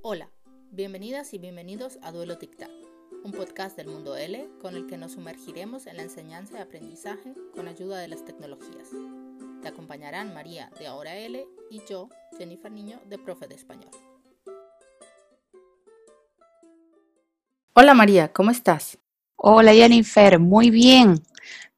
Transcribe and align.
Hola, 0.00 0.30
bienvenidas 0.70 1.34
y 1.34 1.38
bienvenidos 1.38 1.98
a 2.02 2.12
Duelo 2.12 2.38
Tic 2.38 2.56
Tac, 2.56 2.70
un 3.24 3.32
podcast 3.32 3.76
del 3.76 3.88
mundo 3.88 4.16
L 4.16 4.48
con 4.62 4.76
el 4.76 4.86
que 4.86 4.96
nos 4.96 5.12
sumergiremos 5.12 5.88
en 5.88 5.96
la 5.96 6.04
enseñanza 6.04 6.58
y 6.58 6.62
aprendizaje 6.62 7.34
con 7.52 7.66
ayuda 7.66 7.98
de 7.98 8.06
las 8.06 8.24
tecnologías. 8.24 8.90
Te 9.60 9.66
acompañarán 9.66 10.32
María 10.32 10.70
de 10.78 10.86
Ahora 10.86 11.16
L 11.16 11.44
y 11.68 11.82
yo, 11.90 12.08
Jennifer 12.38 12.70
Niño, 12.70 13.00
de 13.06 13.18
Profe 13.18 13.48
de 13.48 13.56
Español. 13.56 13.90
Hola 17.74 17.92
María, 17.92 18.32
¿cómo 18.32 18.52
estás? 18.52 18.98
Hola 19.34 19.72
Jennifer, 19.72 20.38
muy 20.38 20.70
bien. 20.70 21.16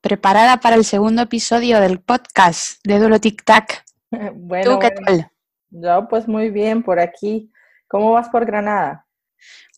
Preparada 0.02 0.60
para 0.60 0.76
el 0.76 0.84
segundo 0.84 1.22
episodio 1.22 1.80
del 1.80 2.00
podcast 2.00 2.84
de 2.84 2.98
Duelo 2.98 3.18
Tic 3.18 3.44
Tac. 3.44 3.82
bueno, 4.34 4.74
¿Tú 4.74 4.78
qué 4.78 4.90
tal? 4.90 5.30
Yo 5.70 6.06
pues 6.08 6.28
muy 6.28 6.50
bien 6.50 6.82
por 6.82 7.00
aquí. 7.00 7.49
¿Cómo 7.90 8.12
vas 8.12 8.28
por 8.28 8.46
Granada? 8.46 9.04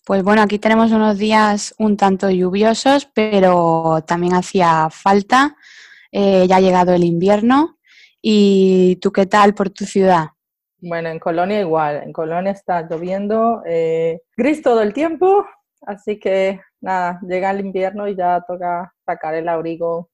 Pues 0.05 0.23
bueno, 0.23 0.43
aquí 0.43 0.59
tenemos 0.59 0.93
unos 0.93 1.17
días 1.17 1.75
un 1.79 1.97
tanto 1.97 2.29
lluviosos, 2.29 3.07
pero 3.07 4.05
también 4.07 4.35
hacía 4.35 4.91
falta. 4.91 5.57
Eh, 6.11 6.47
ya 6.47 6.57
ha 6.57 6.61
llegado 6.61 6.93
el 6.93 7.05
invierno. 7.05 7.79
¿Y 8.21 8.97
tú 8.97 9.13
qué 9.13 9.25
tal 9.25 9.55
por 9.55 9.71
tu 9.71 9.87
ciudad? 9.87 10.27
Bueno, 10.79 11.09
en 11.09 11.19
Colonia 11.19 11.61
igual. 11.61 12.03
En 12.03 12.13
Colonia 12.13 12.53
está 12.53 12.83
lloviendo, 12.83 13.63
eh, 13.65 14.21
gris 14.37 14.61
todo 14.61 14.83
el 14.83 14.93
tiempo, 14.93 15.47
así 15.87 16.21
que 16.21 16.61
nada, 16.83 17.19
llega 17.27 17.51
el 17.51 17.61
invierno 17.61 18.09
y 18.09 18.15
ya 18.15 18.45
toca 18.47 18.93
sacar 19.07 19.37
el 19.37 19.49
abrigo, 19.49 20.11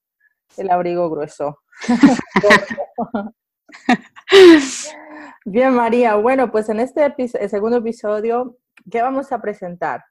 el 0.57 0.71
abrigo 0.71 1.11
grueso. 1.11 1.59
Bien, 5.51 5.73
María. 5.73 6.15
Bueno, 6.17 6.53
pues 6.53 6.69
en 6.69 6.79
este 6.79 7.11
segundo 7.49 7.79
episodio, 7.79 8.59
¿qué 8.91 9.01
vamos 9.01 9.33
a 9.33 9.41
presentar? 9.41 10.05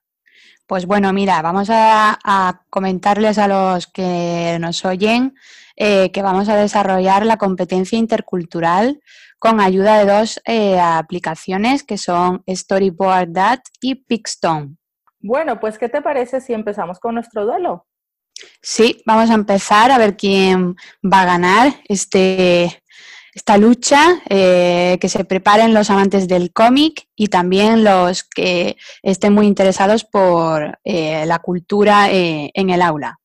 Pues 0.66 0.84
bueno, 0.84 1.12
mira, 1.12 1.40
vamos 1.42 1.68
a, 1.70 2.64
comentarles 2.70 3.38
a 3.38 3.46
los 3.46 3.86
que 3.86 4.58
nos 4.60 4.84
oyen 4.84 5.36
eh, 5.76 6.10
que 6.10 6.22
vamos 6.22 6.48
a 6.48 6.56
desarrollar 6.56 7.24
la 7.24 7.36
competencia 7.36 7.96
intercultural 7.96 9.00
con 9.38 9.60
ayuda 9.60 9.98
de 9.98 10.10
dos 10.10 10.40
eh, 10.44 10.80
aplicaciones 10.80 11.84
que 11.84 11.98
son 11.98 12.42
Storyboard 12.48 13.28
Dat 13.28 13.60
y 13.80 13.94
Pixstone. 13.94 14.76
Bueno, 15.20 15.60
pues 15.60 15.78
¿qué 15.78 15.88
te 15.88 16.02
parece 16.02 16.40
si 16.40 16.52
empezamos 16.52 16.98
con 16.98 17.14
nuestro 17.14 17.46
duelo? 17.46 17.86
Sí, 18.60 19.02
vamos 19.06 19.30
a 19.30 19.34
empezar 19.34 19.92
a 19.92 19.98
ver 19.98 20.16
quién 20.16 20.74
va 21.04 21.22
a 21.22 21.26
ganar 21.26 21.74
este, 21.88 22.82
esta 23.38 23.56
lucha, 23.56 24.00
eh, 24.28 24.98
que 25.00 25.08
se 25.08 25.24
preparen 25.24 25.72
los 25.72 25.90
amantes 25.90 26.26
del 26.26 26.52
cómic 26.52 27.08
y 27.14 27.28
también 27.28 27.84
los 27.84 28.24
que 28.24 28.76
estén 29.00 29.32
muy 29.32 29.46
interesados 29.46 30.04
por 30.04 30.80
eh, 30.82 31.24
la 31.24 31.38
cultura 31.38 32.10
eh, 32.10 32.50
en 32.52 32.70
el 32.70 32.82
aula. 32.82 33.20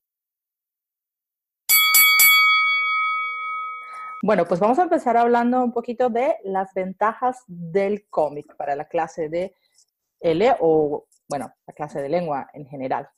Bueno, 4.21 4.45
pues 4.45 4.59
vamos 4.59 4.77
a 4.77 4.83
empezar 4.83 5.17
hablando 5.17 5.63
un 5.63 5.73
poquito 5.73 6.09
de 6.09 6.35
las 6.43 6.71
ventajas 6.75 7.39
del 7.47 8.05
cómic 8.07 8.55
para 8.55 8.75
la 8.75 8.85
clase 8.85 9.29
de 9.29 9.55
L 10.19 10.55
o, 10.59 11.05
bueno, 11.27 11.51
la 11.65 11.73
clase 11.73 12.03
de 12.03 12.09
lengua 12.09 12.51
en 12.53 12.67
general. 12.67 13.09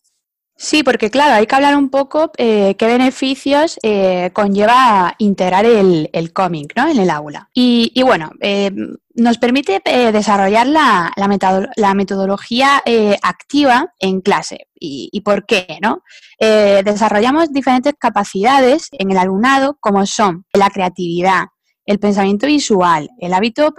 Sí, 0.57 0.83
porque 0.83 1.09
claro, 1.09 1.33
hay 1.33 1.47
que 1.47 1.55
hablar 1.55 1.75
un 1.75 1.89
poco 1.89 2.31
eh, 2.37 2.75
qué 2.77 2.87
beneficios 2.87 3.77
eh, 3.83 4.29
conlleva 4.31 5.13
integrar 5.17 5.65
el, 5.65 6.09
cómic 6.33 6.71
¿no? 6.77 6.87
en 6.87 6.97
el 6.97 7.09
aula. 7.09 7.49
Y, 7.53 7.91
bueno, 8.03 8.31
eh, 8.39 8.71
nos 9.15 9.37
permite 9.37 9.81
desarrollar 10.13 10.65
la, 10.67 11.11
la, 11.17 11.93
metodología 11.93 12.81
activa 13.21 13.93
en 13.99 14.21
clase. 14.21 14.67
¿Y, 14.79 15.19
por 15.21 15.45
qué? 15.45 15.77
¿no? 15.81 16.03
desarrollamos 16.39 17.51
diferentes 17.51 17.93
capacidades 17.99 18.87
en 18.93 19.11
el 19.11 19.17
alumnado 19.17 19.77
como 19.81 20.05
son 20.05 20.45
la 20.53 20.69
creatividad, 20.69 21.47
el 21.85 21.99
pensamiento 21.99 22.47
visual, 22.47 23.09
el 23.19 23.33
hábito 23.33 23.73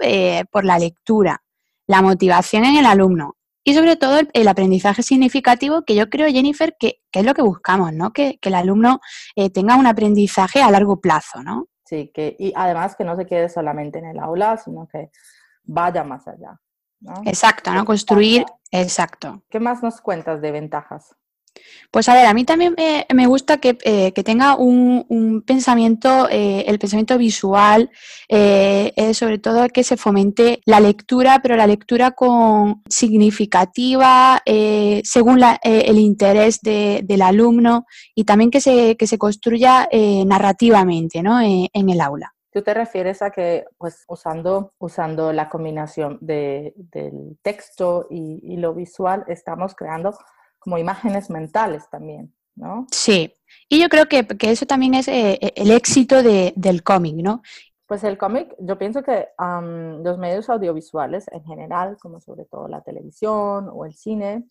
por 0.51 0.63
la 0.63 0.77
lectura, 0.77 1.41
la 1.87 2.01
motivación 2.01 2.65
en 2.65 2.77
el 2.77 2.85
alumno, 2.85 3.36
y 3.67 3.73
sobre 3.73 3.97
todo 3.97 4.21
el, 4.31 4.47
aprendizaje 4.47 5.03
significativo, 5.03 5.81
que 5.81 5.93
yo 5.93 6.09
creo, 6.09 6.29
Jennifer, 6.29 6.77
que, 6.79 7.01
es 7.11 7.25
lo 7.25 7.33
que 7.33 7.41
buscamos, 7.41 7.91
¿no? 7.91 8.13
Que, 8.13 8.39
el 8.41 8.55
alumno 8.55 9.01
eh, 9.35 9.49
tenga 9.49 9.75
un 9.75 9.85
aprendizaje 9.85 10.61
a 10.61 10.71
largo 10.71 11.01
plazo, 11.01 11.43
¿no? 11.43 11.67
Sí, 11.83 12.09
que, 12.13 12.37
y 12.39 12.53
además 12.55 12.95
que 12.95 13.03
no 13.03 13.17
se 13.17 13.25
quede 13.25 13.49
solamente 13.49 13.99
en 13.99 14.05
el 14.05 14.19
aula, 14.19 14.55
sino 14.55 14.87
que 14.87 15.09
vaya 15.65 16.05
más 16.05 16.25
allá. 16.29 16.57
Exacto, 17.25 17.73
¿no? 17.73 17.83
Construir, 17.83 18.45
exacto. 18.71 19.43
¿Qué 19.49 19.59
más 19.59 19.83
nos 19.83 19.99
cuentas 19.99 20.39
de 20.39 20.53
ventajas? 20.53 21.16
Pues 21.91 22.09
a 22.09 22.13
ver, 22.13 22.25
a 22.25 22.33
mí 22.33 22.43
también 22.43 22.75
me, 23.13 23.27
gusta 23.27 23.57
que, 23.57 23.77
eh, 23.83 24.11
tenga 24.23 24.55
un, 24.55 25.43
pensamiento, 25.45 26.27
eh, 26.29 26.65
el 26.67 26.79
pensamiento 26.79 27.17
visual, 27.17 27.89
eh, 28.27 29.13
sobre 29.13 29.39
todo 29.39 29.67
que 29.69 29.83
se 29.83 29.97
fomente 29.97 30.61
la 30.65 30.79
lectura, 30.79 31.39
pero 31.41 31.55
la 31.55 31.67
lectura 31.67 32.11
con 32.11 32.83
significativa, 32.89 34.41
según 34.45 35.41
el 35.63 35.97
interés 35.97 36.59
del 36.61 37.21
alumno 37.21 37.85
y 38.13 38.25
también 38.25 38.51
que 38.51 38.61
se, 38.61 38.97
que 38.97 39.07
se 39.07 39.17
construya 39.17 39.87
narrativamente 40.25 41.23
¿no? 41.23 41.39
en 41.41 41.89
el 41.89 42.01
aula. 42.01 42.33
Tú 42.51 42.63
te 42.63 42.73
refieres 42.73 43.21
a 43.21 43.29
que, 43.29 43.65
pues, 43.77 44.03
usando, 44.07 44.73
usando 44.79 45.31
la 45.31 45.47
combinación 45.47 46.17
del 46.21 46.73
texto 47.41 48.07
y 48.09 48.57
lo 48.57 48.73
visual, 48.73 49.23
estamos 49.27 49.75
creando 49.75 50.17
como 50.67 50.77
imágenes 50.77 51.29
mentales 51.29 51.89
también, 51.89 52.35
¿no? 52.57 52.87
Sí, 52.91 53.33
y 53.69 53.79
yo 53.79 53.87
creo 53.87 54.07
que, 54.07 54.27
eso 54.41 54.65
también 54.65 54.95
es 54.95 55.07
eh, 55.07 55.39
eh, 55.41 55.53
el 55.55 55.71
éxito 55.71 56.21
del 56.21 56.83
cómic, 56.83 57.15
¿no? 57.15 57.41
Pues 57.85 58.03
el 58.03 58.17
cómic, 58.17 58.53
yo 58.59 58.77
pienso 58.77 59.01
que 59.01 59.29
los 59.39 60.17
medios 60.17 60.49
audiovisuales 60.49 61.29
en 61.31 61.45
general, 61.45 61.95
como 62.01 62.19
sobre 62.19 62.43
todo 62.43 62.67
la 62.67 62.81
televisión 62.81 63.69
o 63.71 63.85
el 63.85 63.93
cine, 63.93 64.43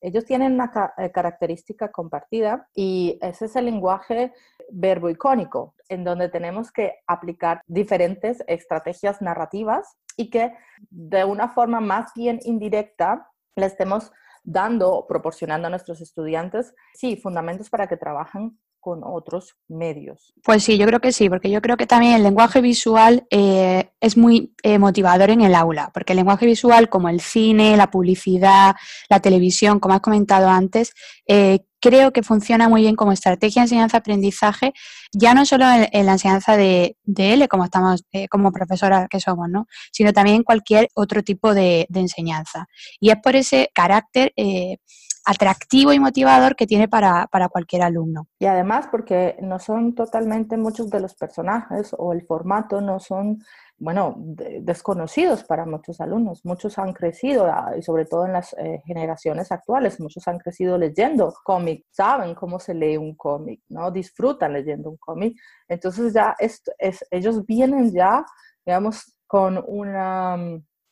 ellos 0.00 0.24
tienen 0.24 0.52
una 0.52 0.70
eh, 0.96 1.10
característica 1.10 1.90
compartida 1.90 2.68
y 2.72 3.18
ese 3.20 3.46
es 3.46 3.56
el 3.56 3.64
lenguaje 3.64 4.32
verbo 4.70 5.10
icónico, 5.10 5.74
en 5.88 6.04
donde 6.04 6.28
tenemos 6.28 6.70
que 6.70 7.00
aplicar 7.08 7.62
diferentes 7.66 8.44
estrategias 8.46 9.20
narrativas 9.20 9.96
y 10.16 10.30
que 10.30 10.52
de 10.88 11.24
una 11.24 11.48
forma 11.48 11.80
más 11.80 12.12
bien 12.14 12.38
indirecta 12.44 13.28
le 13.56 13.66
estemos 13.66 14.12
dando, 14.44 15.06
proporcionando 15.08 15.66
a 15.66 15.70
nuestros 15.70 16.00
estudiantes, 16.00 16.74
sí, 16.94 17.16
fundamentos 17.16 17.70
para 17.70 17.88
que 17.88 17.96
trabajen 17.96 18.58
con 18.84 19.00
otros 19.02 19.56
medios. 19.66 20.34
Pues 20.44 20.62
sí, 20.62 20.76
yo 20.76 20.86
creo 20.86 21.00
que 21.00 21.10
sí, 21.10 21.30
porque 21.30 21.50
yo 21.50 21.62
creo 21.62 21.78
que 21.78 21.86
también 21.86 22.12
el 22.12 22.22
lenguaje 22.22 22.60
visual 22.60 23.26
eh, 23.30 23.92
es 23.98 24.18
muy 24.18 24.54
eh, 24.62 24.78
motivador 24.78 25.30
en 25.30 25.40
el 25.40 25.54
aula, 25.54 25.90
porque 25.94 26.12
el 26.12 26.18
lenguaje 26.18 26.44
visual, 26.44 26.90
como 26.90 27.08
el 27.08 27.22
cine, 27.22 27.78
la 27.78 27.90
publicidad, 27.90 28.76
la 29.08 29.20
televisión, 29.20 29.80
como 29.80 29.94
has 29.94 30.02
comentado 30.02 30.50
antes, 30.50 30.92
eh, 31.26 31.60
creo 31.84 32.14
que 32.14 32.22
funciona 32.22 32.66
muy 32.70 32.80
bien 32.80 32.96
como 32.96 33.12
estrategia 33.12 33.60
de 33.60 33.64
enseñanza-aprendizaje, 33.64 34.72
ya 35.12 35.34
no 35.34 35.44
solo 35.44 35.66
en, 35.70 36.06
la 36.06 36.12
enseñanza 36.12 36.56
de, 36.56 36.96
de, 37.04 37.34
L, 37.34 37.46
como 37.46 37.64
estamos, 37.64 38.04
eh, 38.12 38.26
como 38.28 38.52
profesora 38.52 39.06
que 39.10 39.20
somos, 39.20 39.50
¿no? 39.50 39.66
sino 39.92 40.14
también 40.14 40.36
en 40.36 40.42
cualquier 40.44 40.88
otro 40.94 41.22
tipo 41.22 41.52
de, 41.52 41.86
enseñanza. 41.92 42.68
Y 43.00 43.10
es 43.10 43.16
por 43.22 43.36
ese 43.36 43.70
carácter 43.74 44.32
eh, 44.36 44.78
atractivo 45.24 45.92
y 45.92 45.98
motivador 45.98 46.56
que 46.56 46.66
tiene 46.66 46.88
para, 46.88 47.26
para, 47.28 47.48
cualquier 47.48 47.82
alumno. 47.82 48.26
Y 48.38 48.46
además 48.46 48.88
porque 48.90 49.36
no 49.40 49.58
son 49.58 49.94
totalmente 49.94 50.56
muchos 50.56 50.90
de 50.90 51.00
los 51.00 51.14
personajes 51.14 51.94
o 51.96 52.12
el 52.12 52.26
formato 52.26 52.80
no 52.80 53.00
son 53.00 53.38
bueno, 53.76 54.14
desconocidos 54.16 55.42
para 55.44 55.66
muchos 55.66 56.00
alumnos. 56.00 56.44
Muchos 56.44 56.78
han 56.78 56.92
crecido, 56.92 57.46
ah, 57.46 57.72
y 57.76 57.82
sobre 57.82 58.04
todo 58.04 58.26
en 58.26 58.32
las 58.32 58.54
eh, 58.54 58.80
generaciones 58.86 59.50
actuales, 59.50 60.00
muchos 60.00 60.26
han 60.28 60.38
crecido 60.38 60.78
leyendo 60.78 61.34
cómics, 61.44 61.84
saben 61.90 62.34
cómo 62.34 62.60
se 62.60 62.74
lee 62.74 62.96
un 62.96 63.14
cómic, 63.16 63.62
¿no? 63.68 63.90
Disfrutan 63.90 64.52
leyendo 64.52 64.90
un 64.90 64.96
cómic. 64.96 65.36
Entonces 65.68 66.12
ya 66.12 66.36
es, 66.38 66.62
ellos 67.10 67.44
vienen 67.46 67.92
ya, 67.92 68.24
digamos, 68.64 69.16
con 69.26 69.62
una, 69.66 70.36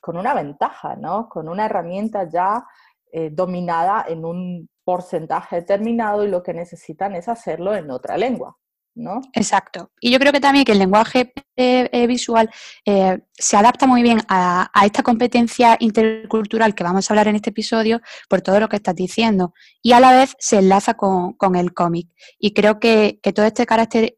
con 0.00 0.16
una 0.16 0.34
ventaja, 0.34 0.96
¿no? 0.96 1.28
Con 1.28 1.48
una 1.48 1.66
herramienta 1.66 2.28
ya 2.28 2.64
eh, 3.12 3.30
dominada 3.30 4.04
en 4.08 4.24
un 4.24 4.68
porcentaje 4.84 5.56
determinado 5.56 6.24
y 6.24 6.28
lo 6.28 6.42
que 6.42 6.54
necesitan 6.54 7.14
es 7.14 7.28
hacerlo 7.28 7.74
en 7.74 7.90
otra 7.90 8.16
lengua. 8.16 8.56
¿no? 8.94 9.20
Exacto. 9.32 9.90
Y 10.00 10.10
yo 10.10 10.18
creo 10.18 10.32
que 10.32 10.40
también 10.40 10.64
que 10.64 10.72
el 10.72 10.78
lenguaje 10.78 11.32
eh, 11.56 11.88
eh, 11.92 12.06
visual 12.06 12.50
eh, 12.84 13.20
se 13.32 13.56
adapta 13.56 13.86
muy 13.86 14.02
bien 14.02 14.20
a, 14.28 14.70
esta 14.84 15.02
competencia 15.02 15.76
intercultural 15.80 16.74
que 16.74 16.84
vamos 16.84 17.08
a 17.08 17.12
hablar 17.12 17.28
en 17.28 17.36
este 17.36 17.50
episodio 17.50 18.00
por 18.28 18.42
todo 18.42 18.60
lo 18.60 18.68
que 18.68 18.76
estás 18.76 18.94
diciendo 18.94 19.54
y 19.82 19.92
a 19.92 20.00
la 20.00 20.12
vez 20.12 20.34
se 20.38 20.58
enlaza 20.58 20.94
con, 20.94 21.56
el 21.56 21.72
cómic. 21.72 22.08
Y 22.38 22.52
creo 22.52 22.78
que, 22.78 23.20
todo 23.34 23.46
este 23.46 23.66
carácter 23.66 24.14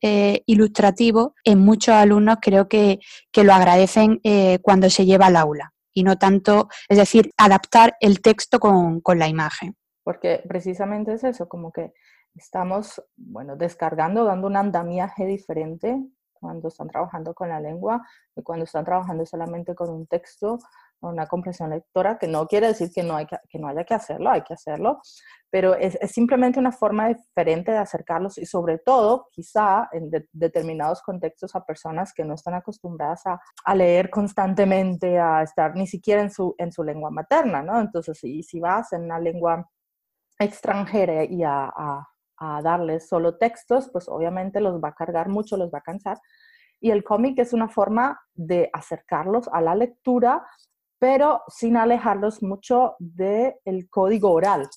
ilustrativo 0.47 1.35
en 1.45 1.61
muchos 1.61 1.95
alumnos 1.95 2.39
creo 2.41 2.69
que, 2.69 2.99
que 3.31 3.45
lo 3.45 3.55
agradecen 3.55 4.21
cuando 4.63 4.91
se 4.91 5.07
lleva 5.07 5.27
al 5.27 5.37
aula. 5.37 5.74
Y 5.95 6.03
no 6.03 6.17
tanto, 6.17 6.69
es 6.89 6.99
decir, 6.99 7.31
adaptar 7.37 7.97
el 8.01 8.21
texto 8.21 8.59
con, 8.59 9.01
con 9.01 9.19
la 9.19 9.29
imagen. 9.29 9.77
Porque 10.03 10.43
precisamente 10.47 11.15
es 11.15 11.25
eso, 11.25 11.49
como 11.49 11.73
que 11.73 11.95
estamos, 12.35 13.03
bueno, 13.17 13.57
descargando, 13.57 14.25
dando 14.25 14.49
un 14.49 14.57
andamiaje 14.57 15.25
diferente 15.25 16.05
cuando 16.33 16.69
están 16.69 16.89
trabajando 16.89 17.33
con 17.33 17.49
la 17.49 17.61
lengua 17.61 18.07
y 18.37 18.43
cuando 18.43 18.65
están 18.65 18.85
trabajando 18.85 19.25
solamente 19.25 19.75
con 19.75 19.89
un 19.89 20.07
texto 20.07 20.59
una 21.09 21.27
comprensión 21.27 21.71
lectora, 21.71 22.19
que 22.19 22.27
no 22.27 22.47
quiere 22.47 22.69
decir 22.69 22.91
que 22.93 23.03
no, 23.03 23.17
hay 23.17 23.27
que, 23.27 23.59
no 23.59 23.69
haya 23.69 23.85
que 23.85 23.95
hacerlo, 23.95 24.31
hay 24.31 24.43
que 24.43 24.55
hacerlo, 24.55 25.01
pero 25.51 25.75
es, 25.75 25.99
simplemente 26.11 26.59
una 26.59 26.73
forma 26.73 27.09
diferente 27.09 27.73
de 27.73 27.79
acercarlos 27.79 28.39
y 28.39 28.47
sobre 28.47 28.79
todo, 28.79 29.29
quizá 29.31 29.89
en 29.93 30.11
determinados 30.33 31.03
contextos 31.03 31.55
a 31.55 31.65
personas 31.65 32.13
que 32.13 32.25
no 32.25 32.35
están 32.35 32.55
acostumbradas 32.55 33.23
a, 33.27 33.75
leer 33.75 34.11
constantemente, 34.11 35.19
a 35.19 35.43
estar 35.43 35.75
ni 35.77 35.87
siquiera 35.87 36.23
en 36.23 36.31
su, 36.31 36.55
en 36.59 36.73
su 36.73 36.83
lengua 36.83 37.11
materna, 37.11 37.63
¿no? 37.63 37.81
Entonces, 37.81 38.19
si, 38.19 38.43
si 38.43 38.61
vas 38.61 38.93
en 38.93 39.05
una 39.05 39.19
lengua 39.19 39.69
extranjera 40.39 41.25
y 41.25 41.43
a, 41.45 41.73
a 42.39 42.63
darles 42.63 43.09
solo 43.09 43.37
textos, 43.37 43.89
pues 43.93 44.09
obviamente 44.09 44.61
los 44.61 44.83
va 44.83 44.89
a 44.89 44.95
cargar 44.95 45.29
mucho, 45.29 45.57
los 45.57 45.73
va 45.73 45.79
a 45.79 45.83
cansar. 45.83 46.19
Y 46.81 46.91
el 46.91 47.05
cómic 47.05 47.39
es 47.39 47.53
una 47.53 47.69
forma 47.69 48.21
de 48.35 48.71
acercarlos 48.73 49.49
a 49.53 49.61
la 49.61 49.75
lectura, 49.75 50.45
pero 50.99 51.43
sin 51.49 51.77
alejarlos 51.77 52.43
mucho 52.43 52.97
del 52.99 53.89
código 53.91 54.33
oral. 54.33 54.69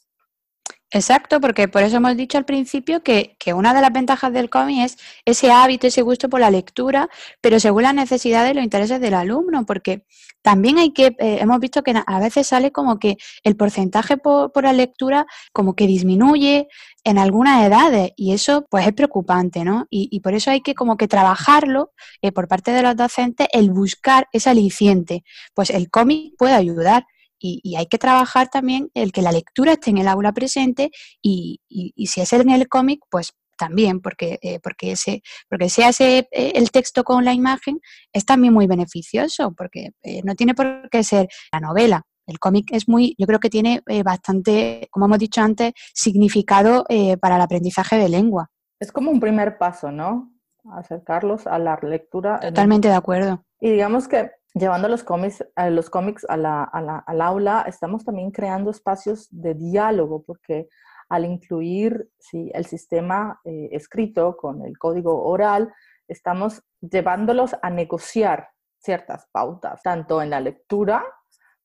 Exacto, 0.92 1.42
porque 1.42 1.68
por 1.68 1.84
eso 1.84 1.98
hemos 1.98 2.16
dicho 2.16 2.38
al 2.38 2.46
principio 2.46 3.04
que, 3.04 3.36
una 3.54 3.74
de 3.74 3.82
las 3.82 3.92
ventajas 3.92 4.32
del 4.32 4.50
cómic 4.50 4.86
es 4.86 4.98
ese 5.26 5.52
hábito, 5.52 5.88
ese 5.88 6.02
gusto 6.02 6.30
por 6.30 6.40
la 6.40 6.50
lectura, 6.50 7.10
pero 7.42 7.60
según 7.60 7.84
las 7.84 7.94
necesidades 7.94 8.52
y 8.52 8.54
los 8.56 8.64
intereses 8.64 9.02
del 9.02 9.14
alumno, 9.14 9.66
porque 9.66 10.06
también 10.42 10.78
hay 10.78 10.94
que, 10.94 11.08
eh, 11.20 11.40
hemos 11.42 11.60
visto 11.60 11.84
que 11.84 11.94
a 12.06 12.20
veces 12.22 12.48
sale 12.48 12.72
como 12.72 13.00
que 13.00 13.18
el 13.44 13.58
porcentaje 13.58 14.16
por, 14.16 14.52
la 14.64 14.72
lectura 14.72 15.26
como 15.52 15.76
que 15.76 15.88
disminuye 15.88 16.70
en 17.04 17.18
algunas 17.18 17.66
edades 17.66 18.12
y 18.16 18.32
eso 18.34 18.66
pues 18.70 18.88
es 18.88 18.94
preocupante, 18.94 19.66
¿no? 19.66 19.88
Y, 19.90 20.20
por 20.22 20.34
eso 20.36 20.52
hay 20.52 20.62
que 20.62 20.74
como 20.74 20.96
que 20.96 21.10
trabajarlo 21.10 21.92
eh, 22.22 22.32
por 22.32 22.48
parte 22.48 22.72
de 22.72 22.82
los 22.82 22.96
docentes, 22.96 23.48
el 23.52 23.72
buscar 23.72 24.30
ese 24.32 24.50
aliciente, 24.50 25.24
pues 25.54 25.70
el 25.70 25.90
cómic 25.90 26.36
puede 26.38 26.54
ayudar 26.54 27.06
y, 27.40 27.76
hay 27.76 27.86
que 27.88 27.98
trabajar 27.98 28.50
también 28.50 28.90
el 28.94 29.12
que 29.12 29.22
la 29.22 29.32
lectura 29.32 29.74
esté 29.74 29.92
en 29.92 30.00
el 30.00 30.08
aula 30.08 30.32
presente 30.32 30.92
y, 31.22 31.60
si 31.70 32.22
es 32.22 32.34
en 32.34 32.50
el 32.50 32.68
cómic, 32.68 33.02
pues 33.10 33.34
también, 33.58 34.00
porque, 34.02 34.40
eh, 34.42 34.60
porque, 34.62 34.92
ese, 34.92 35.22
porque 35.50 35.70
sea 35.70 35.90
ese, 35.90 36.30
eh, 36.32 36.52
el 36.56 36.72
texto 36.72 37.04
con 37.04 37.26
la 37.26 37.34
imagen 37.34 37.80
es 38.14 38.26
también 38.26 38.54
muy 38.54 38.68
beneficioso, 38.68 39.54
porque 39.58 39.90
eh, 40.04 40.22
no 40.24 40.36
tiene 40.36 40.54
por 40.54 40.90
qué 40.90 41.04
ser 41.04 41.28
la 41.52 41.60
novela. 41.60 42.04
El 42.28 42.40
cómic 42.40 42.68
es 42.72 42.88
muy, 42.88 43.16
yo 43.18 43.26
creo 43.26 43.40
que 43.40 43.50
tiene 43.50 43.82
bastante, 44.04 44.90
como 44.92 45.06
hemos 45.06 45.18
dicho 45.18 45.40
antes, 45.40 45.72
significado 45.94 46.86
para 47.22 47.38
el 47.38 47.42
aprendizaje 47.42 47.96
de 47.96 48.10
lengua. 48.10 48.50
Es 48.82 48.92
como 48.92 49.12
un 49.12 49.22
primer 49.22 49.58
paso, 49.58 49.94
¿no? 49.94 50.34
Acercarlos 50.74 51.48
a 51.48 51.58
la 51.58 51.80
lectura. 51.82 52.42
Totalmente 52.42 52.90
de 52.90 52.96
acuerdo. 52.96 53.46
Y 53.62 53.72
digamos 53.72 54.10
que 54.10 54.30
llevando 54.60 54.88
los 54.88 55.04
cómics, 55.04 55.46
los 55.70 55.90
cómics 55.90 56.26
a 56.30 56.38
la, 56.38 56.64
al 56.64 57.22
aula, 57.22 57.66
estamos 57.68 58.04
también 58.04 58.32
creando 58.32 58.72
espacios 58.72 59.28
de 59.32 59.54
diálogo, 59.54 60.24
porque 60.26 60.68
al 61.10 61.26
incluir 61.26 62.10
el 62.34 62.66
sistema 62.66 63.40
eh, 63.46 63.70
escrito 63.72 64.36
con 64.36 64.66
el 64.66 64.78
código 64.78 65.24
oral, 65.24 65.74
estamos 66.08 66.64
llevándolos 66.82 67.56
a 67.62 67.70
negociar 67.70 68.50
ciertas 68.80 69.28
pautas, 69.32 69.82
tanto 69.84 70.22
en 70.22 70.30
la 70.30 70.40
lectura 70.40 71.04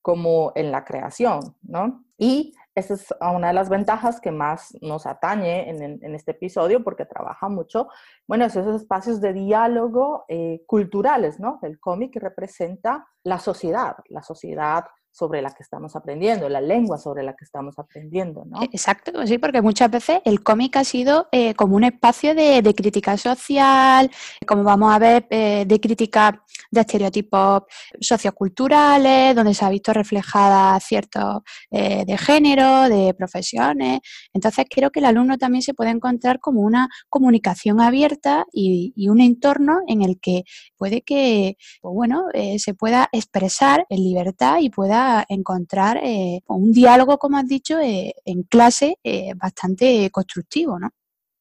como 0.00 0.52
en 0.54 0.72
la 0.72 0.84
creación, 0.84 1.56
¿no? 1.62 2.04
Y 2.18 2.54
esa 2.74 2.94
es 2.94 3.14
una 3.20 3.48
de 3.48 3.52
las 3.54 3.68
ventajas 3.68 4.20
que 4.20 4.30
más 4.30 4.76
nos 4.80 5.06
atañe 5.06 5.68
en, 5.68 6.14
este 6.14 6.30
episodio 6.30 6.82
porque 6.82 7.04
trabaja 7.04 7.48
mucho, 7.48 7.88
bueno, 8.26 8.46
esos 8.46 8.66
espacios 8.80 9.20
de 9.20 9.32
diálogo 9.32 10.24
eh, 10.28 10.62
culturales, 10.66 11.38
¿no? 11.38 11.58
El 11.62 11.78
cómic 11.78 12.16
representa 12.16 13.06
la 13.24 13.38
sociedad, 13.38 13.96
la 14.08 14.22
sociedad 14.22 14.84
sobre 15.12 15.42
la 15.42 15.50
que 15.50 15.62
estamos 15.62 15.94
aprendiendo, 15.94 16.48
la 16.48 16.62
lengua 16.62 16.96
sobre 16.96 17.22
la 17.22 17.34
que 17.34 17.44
estamos 17.44 17.78
aprendiendo, 17.78 18.44
¿no? 18.46 18.62
Exacto, 18.62 19.26
sí, 19.26 19.36
porque 19.36 19.60
muchas 19.60 19.90
veces 19.90 20.20
el 20.24 20.42
cómic 20.42 20.76
ha 20.76 20.84
sido 20.84 21.28
eh, 21.30 21.54
como 21.54 21.76
un 21.76 21.84
espacio 21.84 22.34
de, 22.34 22.62
crítica 22.74 23.18
social, 23.18 24.10
como 24.46 24.64
vamos 24.64 24.92
a 24.92 24.98
ver, 24.98 25.26
eh, 25.28 25.64
de 25.66 25.80
crítica 25.80 26.42
de 26.70 26.80
estereotipos 26.80 27.64
socioculturales, 28.00 29.36
donde 29.36 29.52
se 29.52 29.66
ha 29.66 29.68
visto 29.68 29.92
reflejada 29.92 30.80
ciertos 30.80 31.42
eh, 31.70 32.04
de 32.06 32.16
género, 32.16 32.88
de 32.88 33.12
profesiones. 33.12 34.00
Entonces 34.32 34.64
creo 34.70 34.90
que 34.90 35.00
el 35.00 35.06
alumno 35.06 35.36
también 35.36 35.60
se 35.60 35.74
puede 35.74 35.90
encontrar 35.90 36.40
como 36.40 36.62
una 36.62 36.88
comunicación 37.10 37.82
abierta 37.82 38.46
y, 38.50 38.94
un 39.12 39.20
entorno 39.20 39.80
en 39.88 40.00
el 40.00 40.18
que 40.20 40.44
puede 40.78 41.02
que, 41.02 41.58
pues 41.82 41.94
bueno, 41.94 42.24
se 42.56 42.72
pueda 42.72 43.10
expresar 43.12 43.84
en 43.90 43.98
libertad 43.98 44.58
y 44.60 44.70
pueda 44.70 45.01
encontrar 45.28 45.98
eh, 46.02 46.40
un 46.48 46.72
diálogo, 46.72 47.18
como 47.18 47.36
has 47.36 47.46
dicho, 47.46 47.78
eh, 47.80 48.14
en 48.24 48.42
clase 48.42 48.98
eh, 49.04 49.32
bastante 49.34 50.10
constructivo, 50.10 50.78
¿no? 50.78 50.90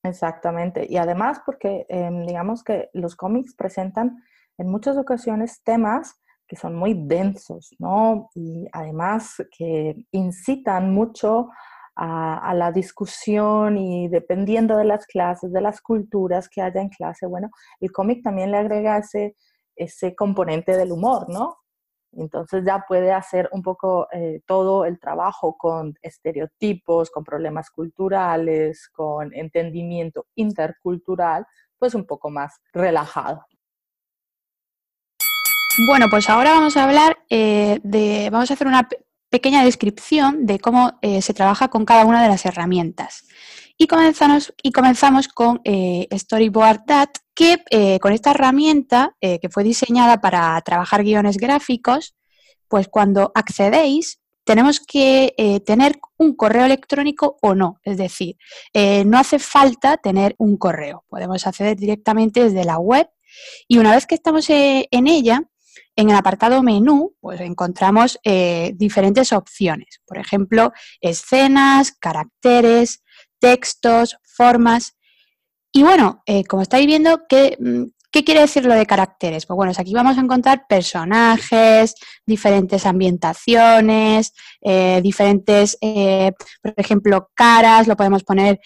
Exactamente. 0.03 0.87
Y 0.89 0.97
además 0.97 1.41
porque 1.45 1.85
em, 1.89 2.25
digamos 2.25 2.63
que 2.63 2.89
los 2.93 3.15
cómics 3.15 3.55
presentan 3.55 4.23
en 4.57 4.67
muchas 4.67 4.97
ocasiones 4.97 5.61
temas 5.63 6.15
que 6.47 6.55
son 6.55 6.75
muy 6.75 6.93
densos, 6.93 7.69
¿no? 7.79 8.29
Y 8.35 8.67
además 8.73 9.35
que 9.57 9.95
incitan 10.11 10.93
mucho 10.93 11.49
a, 11.95 12.53
la 12.55 12.71
discusión 12.71 13.77
y 13.77 14.07
dependiendo 14.09 14.75
de 14.75 14.85
las 14.85 15.05
clases, 15.05 15.51
de 15.53 15.61
las 15.61 15.81
culturas 15.81 16.49
que 16.49 16.61
haya 16.61 16.81
en 16.81 16.89
clase, 16.89 17.25
bueno, 17.25 17.49
el 17.79 17.91
cómic 17.91 18.23
también 18.23 18.51
le 18.51 18.57
agrega 18.57 18.97
ese, 18.97 19.35
ese 19.75 20.15
componente 20.15 20.75
del 20.75 20.91
humor, 20.91 21.27
¿no? 21.29 21.57
Entonces 22.13 22.63
ya 22.65 22.83
puede 22.87 23.11
hacer 23.11 23.49
un 23.51 23.61
poco 23.61 24.07
eh, 24.11 24.41
todo 24.45 24.85
el 24.85 24.99
trabajo 24.99 25.57
con 25.57 25.95
estereotipos, 26.01 27.09
con 27.09 27.23
problemas 27.23 27.69
culturales, 27.69 28.89
con 28.89 29.33
entendimiento 29.33 30.25
intercultural, 30.35 31.45
pues 31.77 31.95
un 31.95 32.05
poco 32.05 32.29
más 32.29 32.59
relajado. 32.73 33.45
Bueno, 35.87 36.07
pues 36.09 36.29
ahora 36.29 36.51
vamos 36.51 36.75
a 36.75 36.83
hablar 36.83 37.17
eh, 37.29 37.79
de, 37.83 38.29
vamos 38.29 38.51
a 38.51 38.55
hacer 38.55 38.67
una 38.67 38.87
pequeña 39.29 39.63
descripción 39.63 40.45
de 40.45 40.59
cómo 40.59 40.99
eh, 41.01 41.21
se 41.21 41.33
trabaja 41.33 41.69
con 41.69 41.85
cada 41.85 42.05
una 42.05 42.21
de 42.21 42.27
las 42.27 42.45
herramientas. 42.45 43.25
Y 43.77 43.87
comenzamos, 43.87 44.53
y 44.61 44.71
comenzamos 44.71 45.27
con 45.27 45.61
Storyboard 46.13 46.85
Dat, 46.85 47.09
eh, 47.43 47.99
con 47.99 48.13
esta 48.13 48.31
herramienta 48.31 49.15
eh, 49.19 49.39
que 49.39 49.49
fue 49.49 49.63
diseñada 49.63 50.21
para 50.21 50.61
trabajar 50.61 51.03
guiones 51.03 51.37
gráficos, 51.37 52.15
pues 52.67 52.87
cuando 52.87 53.31
accedéis 53.33 54.19
tenemos 54.43 54.79
que 54.79 55.33
eh, 55.37 55.59
tener 55.61 55.99
un 56.17 56.35
correo 56.35 56.65
electrónico 56.65 57.37
o 57.41 57.55
no. 57.55 57.79
Es 57.83 57.97
decir, 57.97 58.37
no 59.05 59.17
hace 59.17 59.39
falta 59.39 59.97
tener 59.97 60.35
un 60.37 60.57
correo. 60.57 61.03
Podemos 61.09 61.45
acceder 61.47 61.77
directamente 61.77 62.43
desde 62.43 62.65
la 62.65 62.77
web 62.77 63.07
y 63.67 63.77
una 63.77 63.93
vez 63.95 64.05
que 64.05 64.15
estamos 64.15 64.47
en 64.49 65.07
ella, 65.07 65.43
en 65.95 66.09
el 66.09 66.15
apartado 66.15 66.63
menú, 66.63 67.15
pues 67.21 67.39
encontramos 67.39 68.19
diferentes 68.73 69.31
opciones. 69.31 70.01
Por 70.05 70.17
ejemplo, 70.17 70.73
escenas, 71.01 71.91
caracteres, 71.91 73.03
textos, 73.39 74.17
formas. 74.23 74.95
Y 75.73 75.83
bueno, 75.83 76.21
eh, 76.25 76.43
como 76.43 76.61
estáis 76.61 76.85
viendo, 76.85 77.17
mm, 77.17 77.83
¿qué, 78.11 78.23
quiere 78.25 78.41
decir 78.41 78.65
lo 78.65 78.73
de 78.73 78.85
caracteres? 78.85 79.45
Pues 79.45 79.55
bueno, 79.55 79.71
aquí 79.77 79.93
vamos 79.93 80.17
a 80.17 80.21
encontrar 80.21 80.65
personajes, 80.67 81.95
diferentes 82.25 82.85
ambientaciones, 82.85 84.33
eh, 84.61 84.99
diferentes, 85.01 85.77
eh, 85.81 86.33
por 86.61 86.73
ejemplo, 86.75 87.29
caras, 87.35 87.87
lo 87.87 87.95
podemos 87.95 88.23
poner 88.23 88.59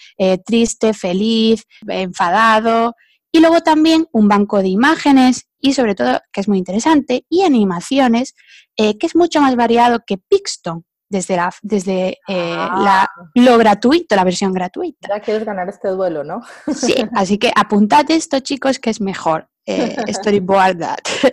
triste, 0.44 0.92
feliz, 0.94 1.64
enfadado. 1.86 2.94
Y 3.30 3.40
luego 3.40 3.60
también 3.60 4.06
un 4.12 4.28
banco 4.28 4.60
de 4.62 4.68
imágenes 4.68 5.46
y 5.60 5.74
sobre 5.74 5.94
todo, 5.94 6.20
que 6.32 6.40
es 6.40 6.48
muy 6.48 6.58
interesante, 6.58 7.24
y 7.28 7.42
animaciones, 7.42 8.34
que 8.76 8.98
es 9.00 9.16
mucho 9.16 9.40
más 9.40 9.56
variado 9.56 10.00
que 10.06 10.18
Pixton 10.18 10.85
desde, 11.08 11.36
la, 11.36 11.52
desde 11.62 12.18
eh, 12.28 12.56
la, 12.56 13.02
ah. 13.02 13.08
lo 13.34 13.58
gratuito, 13.58 14.16
la 14.16 14.24
versión 14.24 14.52
gratuita. 14.52 15.08
Ya 15.08 15.20
quieres 15.20 15.44
ganar 15.44 15.68
este 15.68 15.88
duelo, 15.88 16.24
¿no? 16.24 16.42
Sí, 16.74 16.94
así 17.14 17.38
que 17.38 17.52
apuntad 17.54 18.10
esto, 18.10 18.40
chicos, 18.40 18.78
que 18.78 18.90
es 18.90 19.00
mejor. 19.00 19.48
Eh, 19.64 19.96
storyboard 20.12 20.78
that. 20.78 20.98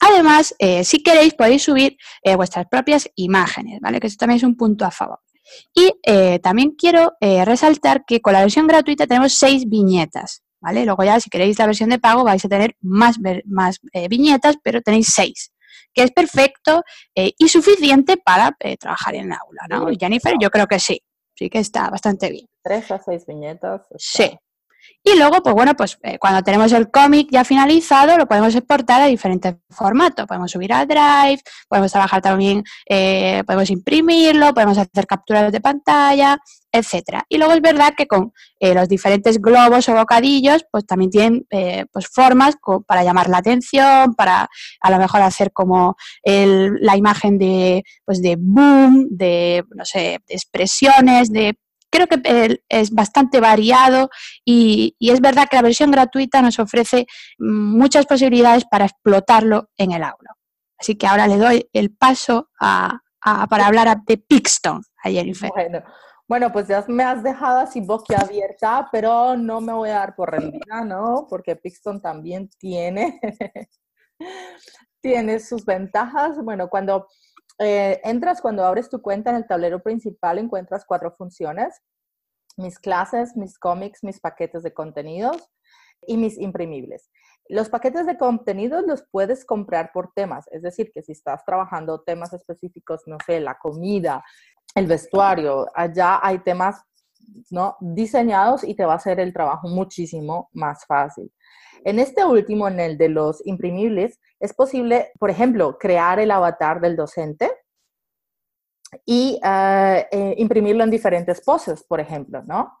Además, 0.00 0.54
eh, 0.58 0.84
si 0.84 1.02
queréis, 1.02 1.34
podéis 1.34 1.62
subir 1.62 1.96
vuestras 2.36 2.66
propias 2.70 3.08
imágenes, 3.16 3.80
¿vale? 3.80 4.00
Que 4.00 4.06
eso 4.06 4.16
también 4.18 4.36
es 4.36 4.42
un 4.42 4.56
punto 4.56 4.84
a 4.84 4.90
favor. 4.90 5.18
Y 5.74 5.92
también 6.40 6.72
quiero 6.72 7.12
resaltar 7.20 8.04
que 8.04 8.20
con 8.20 8.32
la 8.32 8.40
versión 8.40 8.66
gratuita 8.66 9.06
tenemos 9.06 9.34
seis 9.34 9.68
viñetas, 9.68 10.42
¿vale? 10.60 10.84
Luego 10.84 11.04
ya, 11.04 11.20
si 11.20 11.30
queréis 11.30 11.56
la 11.60 11.66
versión 11.66 11.88
de 11.88 12.00
pago, 12.00 12.24
vais 12.24 12.44
a 12.44 12.48
tener 12.48 12.76
más, 12.80 13.18
más 13.44 13.78
viñetas, 14.10 14.56
pero 14.64 14.80
tenéis 14.80 15.12
seis 15.14 15.52
que 15.92 16.02
es 16.02 16.12
perfecto 16.12 16.82
y 17.14 17.48
suficiente 17.48 18.16
para 18.16 18.56
trabajar 18.78 19.14
en 19.14 19.26
el 19.26 19.32
aula, 19.32 19.62
¿no? 19.68 19.88
Jennifer, 19.98 20.34
yo 20.40 20.50
creo 20.50 20.66
que 20.66 20.78
sí, 20.78 21.02
sí 21.34 21.48
que 21.48 21.58
está 21.58 21.90
bastante 21.90 22.30
bien. 22.30 22.46
Tres 22.62 22.90
a 22.90 22.98
seis 22.98 23.24
viñetas. 23.26 23.82
Sí. 23.96 24.38
Y 25.08 25.16
luego, 25.16 25.40
pues 25.40 25.54
bueno, 25.54 25.74
pues 25.74 25.96
eh, 26.02 26.18
cuando 26.18 26.42
tenemos 26.42 26.72
el 26.72 26.90
cómic 26.90 27.28
ya 27.30 27.44
finalizado, 27.44 28.18
lo 28.18 28.26
podemos 28.26 28.52
exportar 28.56 29.02
a 29.02 29.06
diferentes 29.06 29.54
formatos. 29.70 30.26
Podemos 30.26 30.50
subir 30.50 30.72
a 30.72 30.84
Drive, 30.84 31.42
podemos 31.68 31.92
trabajar 31.92 32.20
también, 32.20 32.64
eh, 32.88 33.44
podemos 33.46 33.70
imprimirlo, 33.70 34.52
podemos 34.52 34.76
hacer 34.78 35.06
capturas 35.06 35.52
de 35.52 35.60
pantalla, 35.60 36.38
etcétera. 36.72 37.24
Y 37.28 37.38
luego 37.38 37.52
es 37.52 37.60
verdad 37.60 37.94
que 37.96 38.08
con 38.08 38.32
eh, 38.58 38.74
los 38.74 38.88
diferentes 38.88 39.40
globos 39.40 39.88
o 39.88 39.94
bocadillos, 39.94 40.64
pues 40.72 40.84
también 40.84 41.10
tienen 41.12 41.46
pues 41.92 42.08
formas 42.08 42.56
para 42.84 43.04
llamar 43.04 43.28
la 43.28 43.38
atención, 43.38 44.14
para 44.16 44.48
a 44.80 44.90
lo 44.90 44.98
mejor 44.98 45.22
hacer 45.22 45.52
como 45.52 45.96
la 46.24 46.96
imagen 46.96 47.38
de, 47.38 47.84
pues 48.04 48.20
de 48.20 48.36
boom, 48.36 49.06
de, 49.08 49.64
no 49.72 49.84
sé, 49.84 50.20
de 50.26 50.34
expresiones, 50.34 51.30
de 51.30 51.56
creo 51.96 52.06
que 52.06 52.60
es 52.68 52.90
bastante 52.90 53.40
variado 53.40 54.10
y, 54.44 54.96
es 55.00 55.20
verdad 55.20 55.46
que 55.48 55.56
la 55.56 55.62
versión 55.62 55.90
gratuita 55.90 56.42
nos 56.42 56.58
ofrece 56.58 57.06
muchas 57.38 58.06
posibilidades 58.06 58.64
para 58.64 58.86
explotarlo 58.86 59.70
en 59.76 59.92
el 59.92 60.02
aula. 60.02 60.36
Así 60.78 60.96
que 60.96 61.06
ahora 61.06 61.26
le 61.26 61.38
doy 61.38 61.68
el 61.72 61.94
paso 61.94 62.50
para 62.58 63.66
hablar 63.66 63.98
de 64.06 64.18
Pixton 64.18 64.82
a 65.02 65.10
Jennifer. 65.10 65.50
Bueno, 66.28 66.52
pues 66.52 66.66
ya 66.66 66.84
me 66.88 67.04
has 67.04 67.22
dejado 67.22 67.60
así 67.60 67.80
boquiabierta, 67.80 68.88
pero 68.90 69.36
no 69.36 69.60
me 69.60 69.72
voy 69.72 69.90
a 69.90 70.00
dar 70.00 70.16
por 70.16 70.32
rendida, 70.32 70.84
¿no? 70.84 71.26
Porque 71.30 71.54
Pixton 71.54 72.02
también 72.02 72.50
tiene, 72.58 73.20
tiene 75.00 75.38
sus 75.38 75.64
ventajas. 75.64 76.36
Bueno, 76.42 76.68
cuando 76.68 77.06
eh, 77.58 78.00
entras 78.04 78.40
cuando 78.40 78.64
abres 78.64 78.88
tu 78.88 79.00
cuenta 79.00 79.30
en 79.30 79.36
el 79.36 79.46
tablero 79.46 79.82
principal, 79.82 80.38
encuentras 80.38 80.84
cuatro 80.84 81.14
funciones. 81.16 81.80
Mis 82.56 82.78
clases, 82.78 83.36
mis 83.36 83.58
cómics, 83.58 84.02
mis 84.02 84.20
paquetes 84.20 84.62
de 84.62 84.72
contenidos 84.72 85.50
y 86.06 86.16
mis 86.16 86.38
imprimibles. 86.38 87.10
Los 87.48 87.68
paquetes 87.68 88.06
de 88.06 88.18
contenidos 88.18 88.84
los 88.86 89.04
puedes 89.10 89.44
comprar 89.44 89.92
por 89.92 90.12
temas, 90.14 90.46
es 90.50 90.62
decir, 90.62 90.90
que 90.92 91.02
si 91.02 91.12
estás 91.12 91.44
trabajando 91.44 92.02
temas 92.02 92.32
específicos, 92.32 93.02
no 93.06 93.18
sé, 93.24 93.40
la 93.40 93.56
comida, 93.58 94.24
el 94.74 94.86
vestuario, 94.86 95.66
allá 95.74 96.18
hay 96.22 96.40
temas 96.40 96.82
¿no? 97.50 97.76
diseñados 97.80 98.64
y 98.64 98.74
te 98.74 98.84
va 98.84 98.94
a 98.94 98.96
hacer 98.96 99.20
el 99.20 99.32
trabajo 99.32 99.68
muchísimo 99.68 100.50
más 100.52 100.84
fácil. 100.86 101.32
En 101.84 101.98
este 101.98 102.24
último, 102.24 102.66
en 102.68 102.80
el 102.80 102.98
de 102.98 103.08
los 103.08 103.46
imprimibles, 103.46 104.18
es 104.40 104.52
posible, 104.52 105.12
por 105.18 105.30
ejemplo, 105.30 105.78
crear 105.78 106.18
el 106.18 106.30
avatar 106.30 106.80
del 106.80 106.96
docente 106.96 107.50
y 109.04 109.40
eh, 109.42 110.06
eh, 110.10 110.34
imprimirlo 110.38 110.84
en 110.84 110.90
diferentes 110.90 111.40
poses, 111.40 111.84
por 111.84 112.00
ejemplo, 112.00 112.42
¿no? 112.44 112.78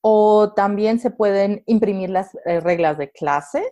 O 0.00 0.52
también 0.54 1.00
se 1.00 1.10
pueden 1.10 1.62
imprimir 1.66 2.10
las 2.10 2.34
eh, 2.44 2.60
reglas 2.60 2.98
de 2.98 3.10
clase, 3.10 3.64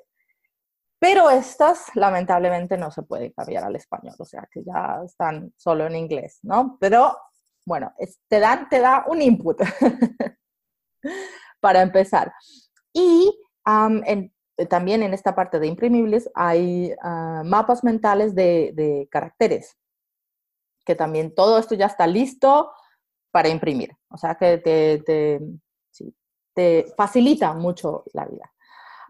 pero 0.99 1.31
estas 1.31 1.95
lamentablemente 1.95 2.77
no 2.77 2.91
se 2.91 3.03
pueden 3.03 3.33
cambiar 3.33 3.65
al 3.65 3.77
español, 3.77 4.15
o 4.19 4.25
sea 4.25 4.49
que 4.51 4.63
ya 4.65 5.03
están 5.05 5.53
solo 5.57 5.87
en 5.87 5.97
inglés, 5.97 6.39
¿no? 6.43 6.79
Pero 6.81 7.17
bueno, 7.65 7.93
te, 8.29 8.41
te 8.71 8.81
da 8.81 9.05
un 9.09 9.23
input 9.23 9.61
para 11.61 11.83
empezar. 11.83 12.33
Y 12.93 13.37
en, 13.67 14.33
eh, 14.57 14.67
también 14.67 15.03
en 15.03 15.15
esta 15.15 15.35
parte 15.35 15.59
de 15.59 15.67
imprimibles 15.67 16.31
hay 16.35 16.95
ah, 17.03 17.43
mapas 17.45 17.83
mentales 17.83 18.35
de, 18.35 19.09
caracteres, 19.11 19.77
que 20.85 20.95
también 20.95 21.35
todo 21.35 21.59
esto 21.59 21.75
ya 21.75 21.87
está 21.87 22.07
listo 22.07 22.71
para 23.31 23.49
imprimir. 23.49 23.97
O 24.09 24.17
sea 24.17 24.37
que 24.37 24.59
te, 24.59 25.41
te, 26.55 26.87
facilita 26.97 27.53
mucho 27.53 28.05
la 28.13 28.27
vida. 28.27 28.54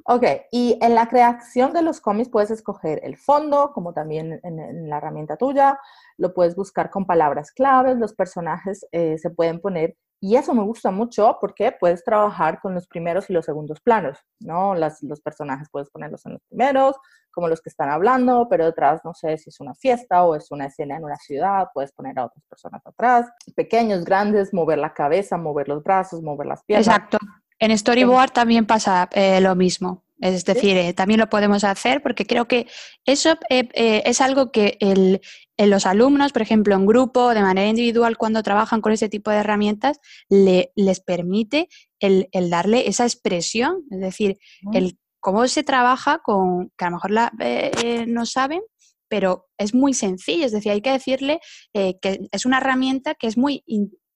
Ok, 0.06 0.23
y 0.52 0.78
en 0.82 0.94
la 0.94 1.08
creación 1.08 1.73
de 1.73 1.80
los 1.80 2.00
cómics 2.00 2.28
puedes 2.28 2.50
escoger 2.50 3.00
el 3.04 3.16
fondo, 3.16 3.73
como 3.73 3.94
también 3.94 4.38
en, 4.42 4.88
la 4.90 4.99
herramienta 4.99 5.38
tuya, 5.38 5.80
lo 6.18 6.34
puedes 6.34 6.54
buscar 6.56 6.90
con 6.90 7.06
palabras 7.06 7.50
claves, 7.52 7.96
los 7.96 8.12
personajes 8.12 8.87
eh, 8.92 9.16
se 9.16 9.30
pueden 9.30 9.61
poner 9.61 9.96
y 10.20 10.37
eso 10.37 10.54
me 10.54 10.62
gusta 10.62 10.90
mucho 10.90 11.38
porque 11.40 11.73
puedes 11.73 12.04
trabajar 12.04 12.61
con 12.61 12.75
los 12.75 12.87
primeros 12.87 13.28
y 13.30 13.32
los 13.32 13.46
segundos 13.46 13.80
planos, 13.80 14.18
¿no? 14.40 14.75
los 14.75 15.20
personajes 15.23 15.68
puedes 15.70 15.90
ponerlos 15.90 16.25
en 16.26 16.34
los 16.34 16.42
primeros, 16.49 16.96
como 17.30 17.49
los 17.49 17.61
que 17.61 17.70
están 17.70 17.90
hablando, 17.90 18.46
pero 18.49 18.66
detrás, 18.66 19.02
no 19.04 19.12
sé 19.14 19.37
si 19.38 19.50
es 19.50 19.61
una 19.61 19.75
fiesta 19.75 20.25
o 20.25 20.34
es 20.34 20.50
una 20.50 20.66
escena 20.66 20.96
en 20.96 21.04
una 21.04 21.16
ciudad, 21.16 21.68
puedes 21.75 21.92
poner 21.92 22.18
a 22.18 22.26
otras 22.26 22.44
personas 22.46 22.80
atrás, 22.87 23.30
pequeños, 23.56 24.04
grandes, 24.04 24.54
mover 24.54 24.78
la 24.78 24.94
cabeza, 24.94 25.37
mover 25.37 25.68
los 25.68 25.82
brazos, 25.82 26.23
mover 26.23 26.46
las 26.46 26.62
piernas. 26.64 26.87
Exacto. 26.87 27.18
En 27.58 27.76
Storyboard 27.76 28.32
también 28.32 28.66
pasa 28.66 29.08
eh, 29.12 29.40
lo 29.40 29.54
mismo. 29.54 30.04
Es 30.20 30.44
decir, 30.44 30.76
eh, 30.76 30.94
también 30.94 31.20
lo 31.20 31.28
podemos 31.28 31.64
hacer 31.64 32.02
porque 32.02 32.25
creo 32.25 32.46
que 32.46 32.66
eso 33.04 33.37
eh, 33.50 33.68
es 34.06 34.20
algo 34.20 34.52
que 34.52 34.78
el, 34.80 35.20
en 35.56 35.70
los 35.70 35.87
alumnos, 35.87 36.32
por 36.32 36.42
ejemplo, 36.42 36.75
en 36.75 36.87
grupo, 36.87 37.34
de 37.34 37.42
manera 37.42 37.68
individual, 37.68 38.16
cuando 38.16 38.42
trabajan 38.42 38.80
con 38.80 38.92
ese 38.92 39.08
tipo 39.08 39.30
de 39.30 39.38
herramientas, 39.38 40.00
les 40.28 41.00
permite 41.00 41.68
el, 42.00 42.28
darle 42.49 42.88
esa 42.88 43.04
expresión, 43.04 43.84
es 43.90 44.00
decir, 44.00 44.38
el 44.73 44.99
cómo 45.25 45.49
se 45.49 45.62
trabaja 45.62 46.18
con, 46.18 46.70
que 46.76 46.84
a 46.84 46.90
lo 46.90 46.96
mejor 46.96 47.11
la, 47.11 47.32
eh, 47.40 47.70
eh, 47.82 48.04
no 48.06 48.26
saben, 48.26 48.61
pero 49.08 49.49
es 49.56 49.73
muy 49.73 49.94
sencillo, 49.94 50.44
es 50.44 50.52
decir, 50.52 50.70
hay 50.70 50.82
que 50.82 50.92
decirle 50.92 51.40
eh, 51.73 51.99
que 51.99 52.28
es 52.30 52.44
una 52.44 52.58
herramienta 52.58 53.14
que 53.14 53.26
es 53.26 53.38
muy 53.38 53.64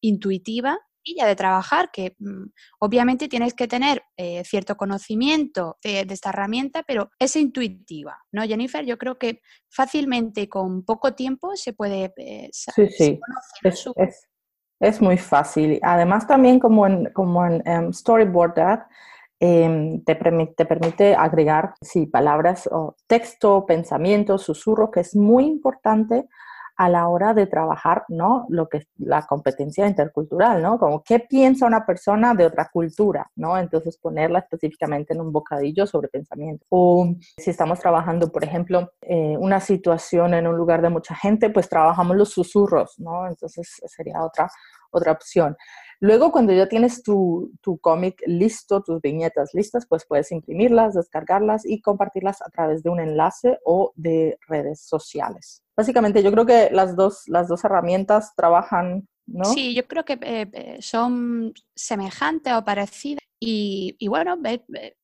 intuitiva 0.03 0.79
de 1.17 1.37
trabajar, 1.37 1.91
que 1.91 2.15
mm, 2.19 2.45
obviamente 2.81 3.29
tienes 3.29 3.55
que 3.55 3.69
tener 3.69 4.03
eh, 4.17 4.43
cierto 4.45 4.77
conocimiento 4.77 5.79
de, 5.83 6.01
esta 6.09 6.31
herramienta, 6.31 6.83
pero 6.83 7.11
es 7.19 7.37
intuitiva, 7.37 8.19
¿no, 8.33 8.43
Jennifer? 8.43 8.85
Yo 8.85 8.99
creo 8.99 9.19
que 9.19 9.41
fácilmente 9.69 10.49
con 10.49 10.85
poco 10.85 11.15
tiempo 11.15 11.57
se 11.57 11.73
puede... 11.73 12.13
Eh, 12.17 12.49
sí, 12.53 12.89
sí, 12.89 13.21
es, 14.81 15.01
muy 15.01 15.19
fácil. 15.19 15.79
Además 15.83 16.27
también 16.27 16.59
como 16.59 16.87
en, 16.87 17.13
como 17.13 17.45
en 17.45 17.63
em, 17.67 17.93
Storyboard 17.93 18.87
em, 19.41 20.05
te, 20.05 20.15
permite, 20.17 20.55
te, 20.55 20.67
permite 20.67 21.15
agregar 21.15 21.75
sí, 21.81 22.07
palabras 22.07 22.69
o 22.71 22.97
texto, 23.07 23.67
pensamiento, 23.67 24.39
susurro, 24.39 24.91
que 24.91 25.01
es 25.01 25.17
muy 25.17 25.45
importante 25.47 26.29
a 26.79 26.89
la 26.89 27.09
hora 27.09 27.35
de 27.35 27.49
trabajar, 27.49 28.05
¿no? 28.09 28.47
Lo 28.49 28.69
que 28.69 28.79
es 28.79 28.87
la 28.99 29.27
competencia 29.27 29.89
intercultural, 29.89 30.63
¿no? 30.63 30.79
Como 30.79 31.03
qué 31.03 31.19
piensa 31.19 31.67
una 31.67 31.85
persona 31.85 32.35
de 32.35 32.47
otra 32.47 32.71
cultura, 32.73 33.29
¿no? 33.35 33.59
Entonces 33.59 33.99
ponerla 33.99 34.39
específicamente 34.39 35.13
en 35.13 35.21
un 35.21 35.33
bocadillo 35.33 35.89
sobre 35.89 36.07
pensamiento. 36.07 36.65
O 36.69 37.15
si 37.37 37.51
estamos 37.51 37.81
trabajando, 37.81 38.31
por 38.31 38.45
ejemplo, 38.45 38.93
eh, 39.03 39.37
una 39.39 39.59
situación 39.59 40.35
en 40.35 40.47
un 40.47 40.57
lugar 40.57 40.81
de 40.81 40.89
mucha 40.89 41.17
gente, 41.17 41.51
pues 41.51 41.69
trabajamos 41.69 42.17
los 42.17 42.31
susurros, 42.31 42.95
¿no? 42.99 43.27
Entonces 43.27 43.69
sería 43.87 44.23
otra, 44.23 44.49
otra 44.93 45.11
opción. 45.11 45.57
Luego, 45.99 46.31
cuando 46.31 46.53
ya 46.53 46.69
tienes 46.69 47.03
tu, 47.03 47.51
tu 47.61 47.79
cómic 47.79 48.23
listo, 48.25 48.85
tus 48.85 49.01
viñetas 49.01 49.51
listas, 49.53 49.85
pues 49.89 50.07
puedes 50.07 50.31
imprimirlas, 50.31 50.95
descargarlas 50.95 51.67
y 51.67 51.81
compartirlas 51.83 52.41
a 52.41 52.51
través 52.51 52.85
de 52.85 52.91
un 52.91 53.01
enlace 53.01 53.59
o 53.65 53.93
de 53.97 54.39
redes 54.47 54.81
sociales. 54.81 55.65
Básicamente, 55.79 56.23
yo 56.23 56.33
creo 56.33 56.45
que 56.45 56.71
las 56.73 56.97
dos, 56.97 57.23
las 57.29 57.49
dos 57.49 57.65
herramientas 57.65 58.35
trabajan, 58.37 59.07
¿no? 59.27 59.45
Sí, 59.45 59.75
yo 59.75 59.87
creo 59.87 60.05
que 60.05 60.19
eh, 60.23 60.51
eh, 60.53 60.79
son 60.81 61.55
semejantes 61.77 62.53
o 62.53 62.65
parecidas 62.65 63.23
y, 63.41 63.95
y 63.99 64.09
bueno, 64.09 64.37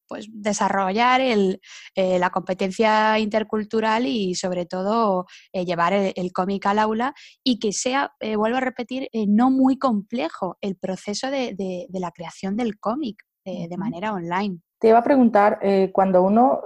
pues 0.08 0.28
desarrollar 0.32 1.20
el, 1.20 1.60
eh, 1.94 2.18
la 2.18 2.30
competencia 2.30 3.18
intercultural 3.18 4.06
y 4.06 4.34
sobre 4.34 4.66
todo 4.66 5.26
eh, 5.52 5.64
llevar 5.64 5.92
el, 5.92 6.32
cómic 6.32 6.66
al 6.66 6.78
aula 6.78 7.14
y 7.42 7.58
que 7.58 7.72
sea, 7.72 8.12
eh, 8.20 8.36
vuelvo 8.36 8.58
a 8.58 8.60
repetir, 8.60 9.08
no 9.28 9.50
muy 9.50 9.78
complejo 9.78 10.56
el 10.60 10.76
proceso 10.76 11.30
de, 11.30 11.86
la 11.90 12.10
creación 12.10 12.56
del 12.56 12.78
cómic 12.78 13.22
de 13.44 13.76
manera 13.76 14.12
online. 14.12 14.58
Te 14.80 14.88
iba 14.88 14.98
a 14.98 15.04
preguntar, 15.04 15.60
cuando 15.92 16.22
uno 16.22 16.62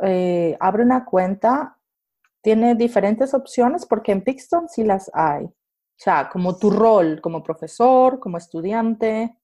abre 0.60 0.82
una 0.82 1.04
cuenta, 1.04 1.77
¿tiene 2.42 2.74
diferentes 2.74 3.34
opciones? 3.34 3.86
Porque 3.86 4.12
en 4.12 4.22
Pixton 4.22 4.68
sí 4.68 4.84
las 4.84 5.10
hay. 5.14 5.44
O 5.44 6.00
sea, 6.00 6.28
como 6.28 6.56
tu 6.56 6.70
rol, 6.70 7.20
como 7.20 7.42
profesor, 7.42 8.20
como 8.20 8.38
estudiante. 8.38 9.36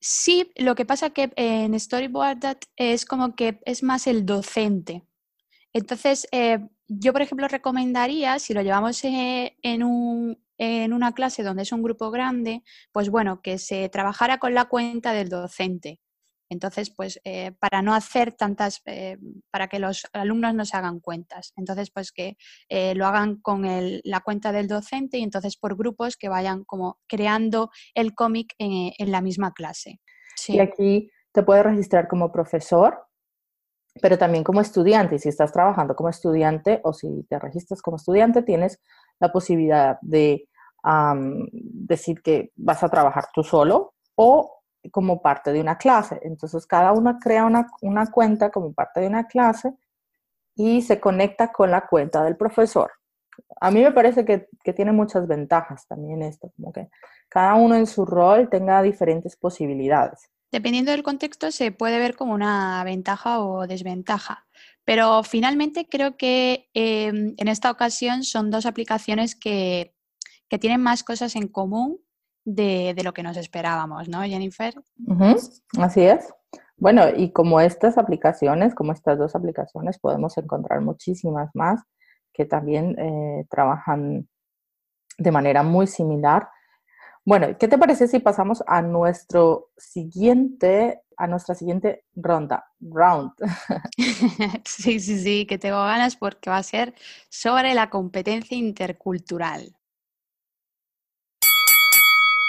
Sí, 0.00 0.50
lo 0.56 0.74
que 0.74 0.86
pasa 0.86 1.10
que 1.10 1.30
en 1.36 1.78
Storyboard 1.78 2.58
es 2.76 3.04
como 3.04 3.34
que 3.34 3.60
es 3.66 3.82
más 3.82 4.06
el 4.06 4.24
docente. 4.24 5.04
Entonces, 5.74 6.26
eh, 6.32 6.66
yo, 6.88 7.12
por 7.12 7.22
ejemplo, 7.22 7.46
recomendaría, 7.46 8.38
si 8.38 8.54
lo 8.54 8.62
llevamos 8.62 9.04
eh, 9.04 9.56
en, 9.62 9.82
un, 9.82 10.42
en 10.56 10.92
una 10.92 11.12
clase 11.12 11.42
donde 11.42 11.62
es 11.62 11.72
un 11.72 11.82
grupo 11.82 12.10
grande, 12.10 12.62
pues 12.90 13.10
bueno, 13.10 13.42
que 13.42 13.58
se 13.58 13.88
trabajara 13.90 14.38
con 14.38 14.54
la 14.54 14.64
cuenta 14.64 15.12
del 15.12 15.28
docente. 15.28 16.00
Entonces, 16.50 16.90
pues 16.90 17.20
eh, 17.24 17.52
para 17.60 17.80
no 17.80 17.94
hacer 17.94 18.32
tantas, 18.32 18.82
eh, 18.84 19.16
para 19.50 19.68
que 19.68 19.78
los 19.78 20.02
alumnos 20.12 20.52
no 20.52 20.64
se 20.64 20.76
hagan 20.76 20.98
cuentas. 20.98 21.52
Entonces, 21.56 21.90
pues 21.92 22.10
que 22.10 22.36
eh, 22.68 22.94
lo 22.96 23.06
hagan 23.06 23.36
con 23.36 23.62
la 23.62 24.20
cuenta 24.20 24.50
del 24.50 24.66
docente 24.66 25.18
y 25.18 25.22
entonces 25.22 25.56
por 25.56 25.76
grupos 25.76 26.16
que 26.16 26.28
vayan 26.28 26.64
como 26.64 26.98
creando 27.06 27.70
el 27.94 28.14
cómic 28.14 28.54
en, 28.58 28.90
la 29.10 29.20
misma 29.20 29.52
clase. 29.52 30.00
Y 30.48 30.58
aquí 30.58 31.10
te 31.32 31.42
puedes 31.42 31.64
registrar 31.64 32.08
como 32.08 32.32
profesor, 32.32 33.06
pero 34.02 34.18
también 34.18 34.42
como 34.42 34.60
estudiante. 34.60 35.16
Y 35.16 35.18
si 35.20 35.28
estás 35.28 35.52
trabajando 35.52 35.94
como 35.94 36.08
estudiante 36.08 36.80
o 36.82 36.92
si 36.92 37.24
te 37.28 37.38
registras 37.38 37.80
como 37.80 37.96
estudiante, 37.96 38.42
tienes 38.42 38.80
la 39.20 39.30
posibilidad 39.30 39.98
de 40.02 40.48
decir 40.82 42.22
que 42.22 42.52
vas 42.56 42.82
a 42.82 42.88
trabajar 42.88 43.26
tú 43.34 43.44
solo 43.44 43.94
o 44.16 44.59
como 44.90 45.20
parte 45.20 45.52
de 45.52 45.60
una 45.60 45.78
clase. 45.78 46.20
Entonces, 46.22 46.66
cada 46.66 46.92
uno 46.92 47.18
crea 47.20 47.44
una, 47.44 48.10
cuenta 48.10 48.50
como 48.50 48.72
parte 48.72 49.00
de 49.00 49.06
una 49.06 49.26
clase 49.26 49.74
y 50.54 50.82
se 50.82 51.00
conecta 51.00 51.52
con 51.52 51.70
la 51.70 51.86
cuenta 51.86 52.24
del 52.24 52.36
profesor. 52.36 52.90
A 53.60 53.70
mí 53.70 53.82
me 53.82 53.92
parece 53.92 54.24
que, 54.24 54.48
que, 54.62 54.72
tiene 54.72 54.92
muchas 54.92 55.26
ventajas 55.26 55.86
también 55.86 56.22
esto, 56.22 56.52
como 56.56 56.72
que 56.72 56.88
cada 57.28 57.54
uno 57.54 57.74
en 57.74 57.86
su 57.86 58.04
rol 58.04 58.48
tenga 58.50 58.82
diferentes 58.82 59.36
posibilidades. 59.36 60.30
Dependiendo 60.52 60.90
del 60.90 61.02
contexto, 61.02 61.50
se 61.52 61.70
puede 61.70 61.98
ver 61.98 62.16
como 62.16 62.34
una 62.34 62.82
ventaja 62.84 63.40
o 63.40 63.66
desventaja. 63.66 64.46
Pero 64.84 65.22
finalmente 65.22 65.86
creo 65.88 66.16
que 66.16 66.68
em, 66.74 67.34
en 67.36 67.48
esta 67.48 67.70
ocasión 67.70 68.24
son 68.24 68.50
dos 68.50 68.66
aplicaciones 68.66 69.36
que, 69.36 69.94
que 70.48 70.58
tienen 70.58 70.82
más 70.82 71.04
cosas 71.04 71.36
en 71.36 71.46
común 71.46 72.00
de, 72.44 72.94
lo 73.04 73.12
que 73.12 73.22
nos 73.22 73.36
esperábamos, 73.36 74.08
¿no, 74.08 74.22
Jennifer? 74.22 74.74
Así 75.78 76.02
es. 76.02 76.32
Bueno, 76.76 77.04
y 77.14 77.30
como 77.30 77.60
estas 77.60 77.98
aplicaciones, 77.98 78.74
como 78.74 78.92
estas 78.92 79.18
dos 79.18 79.34
aplicaciones, 79.34 79.98
podemos 79.98 80.36
encontrar 80.38 80.80
muchísimas 80.80 81.50
más 81.54 81.82
que 82.32 82.46
también 82.46 82.98
eh, 82.98 83.46
trabajan 83.50 84.28
de 85.18 85.30
manera 85.30 85.62
muy 85.62 85.86
similar. 85.86 86.48
Bueno, 87.24 87.48
¿qué 87.58 87.68
te 87.68 87.76
parece 87.76 88.08
si 88.08 88.18
pasamos 88.18 88.64
a 88.66 88.80
nuestro 88.80 89.68
siguiente, 89.76 91.02
a 91.18 91.26
nuestra 91.26 91.54
siguiente 91.54 92.04
ronda, 92.14 92.64
round? 92.80 93.32
sí, 94.64 95.00
sí, 95.00 95.18
sí, 95.18 95.46
que 95.46 95.58
tengo 95.58 95.82
ganas 95.84 96.16
porque 96.16 96.48
va 96.48 96.56
a 96.56 96.62
ser 96.62 96.94
sobre 97.28 97.74
la 97.74 97.90
competencia 97.90 98.56
intercultural. 98.56 99.76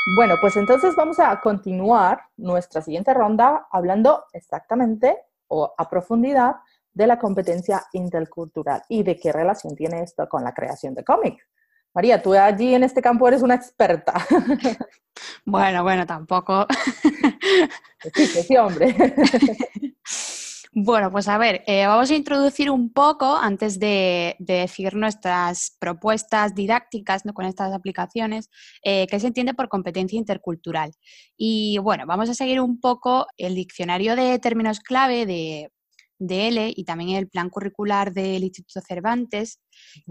Bueno, 0.08 0.36
pues 0.42 0.58
entonces 0.58 0.96
vamos 0.96 1.20
a 1.20 1.40
continuar 1.42 2.22
nuestra 2.38 2.82
siguiente 2.82 3.14
ronda 3.14 3.68
hablando 3.72 4.26
exactamente 4.34 5.16
o 5.48 5.74
a 5.78 5.90
profundidad 5.90 6.56
de 6.92 7.08
la 7.08 7.20
competencia 7.20 7.84
intercultural 7.94 8.82
y 8.90 9.04
de 9.04 9.18
qué 9.18 9.32
relación 9.32 9.76
tiene 9.76 10.02
esto 10.02 10.28
con 10.28 10.44
la 10.44 10.54
creación 10.54 10.96
de 10.96 11.04
cómic. 11.04 11.48
María, 11.94 12.22
tú 12.22 12.34
allí 12.34 12.74
en 12.74 12.84
este 12.84 13.02
campo 13.02 13.28
eres 13.28 13.42
una 13.42 13.56
experta. 13.56 14.14
Bueno, 15.46 15.84
bueno, 15.84 16.06
tampoco. 16.08 16.66
Sí, 18.16 18.26
sí, 18.26 18.58
hombre. 18.58 18.96
Bueno, 20.74 21.12
pues 21.12 21.28
a 21.28 21.38
ver, 21.38 21.64
eh, 21.68 21.86
vamos 21.86 22.10
a 22.12 22.16
introducir 22.16 22.72
un 22.72 22.94
poco 22.94 23.36
antes 23.36 23.78
de, 23.78 24.38
decir 24.40 24.96
nuestras 24.96 25.76
propuestas 25.82 26.56
didácticas 26.56 27.24
con 27.34 27.46
estas 27.46 27.74
aplicaciones, 27.74 28.50
eh, 28.82 29.06
qué 29.08 29.20
se 29.20 29.28
entiende 29.28 29.54
por 29.54 29.68
competencia 29.68 30.18
intercultural. 30.18 30.94
Y 31.36 31.78
bueno, 31.80 32.06
vamos 32.08 32.30
a 32.30 32.36
seguir 32.36 32.62
un 32.62 32.80
poco 32.80 33.28
el 33.36 33.54
diccionario 33.56 34.16
de 34.16 34.40
términos 34.40 34.80
clave 34.80 35.26
de, 35.26 35.70
L 36.20 36.74
y 36.74 36.84
también 36.86 37.18
el 37.18 37.28
plan 37.28 37.50
curricular 37.50 38.14
del 38.14 38.44
Instituto 38.44 38.80
Cervantes. 38.88 39.60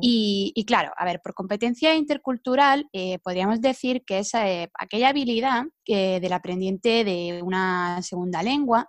y, 0.00 0.64
claro, 0.66 0.92
a 0.96 1.04
ver, 1.06 1.20
por 1.22 1.34
competencia 1.34 1.94
intercultural 1.94 2.86
eh, 2.92 3.18
podríamos 3.20 3.60
decir 3.62 4.02
que 4.04 4.18
es 4.18 4.32
aquella 4.34 5.08
habilidad 5.08 5.64
del 5.86 6.32
aprendiente 6.32 7.04
de 7.04 7.40
una 7.42 8.02
segunda 8.02 8.42
lengua 8.42 8.88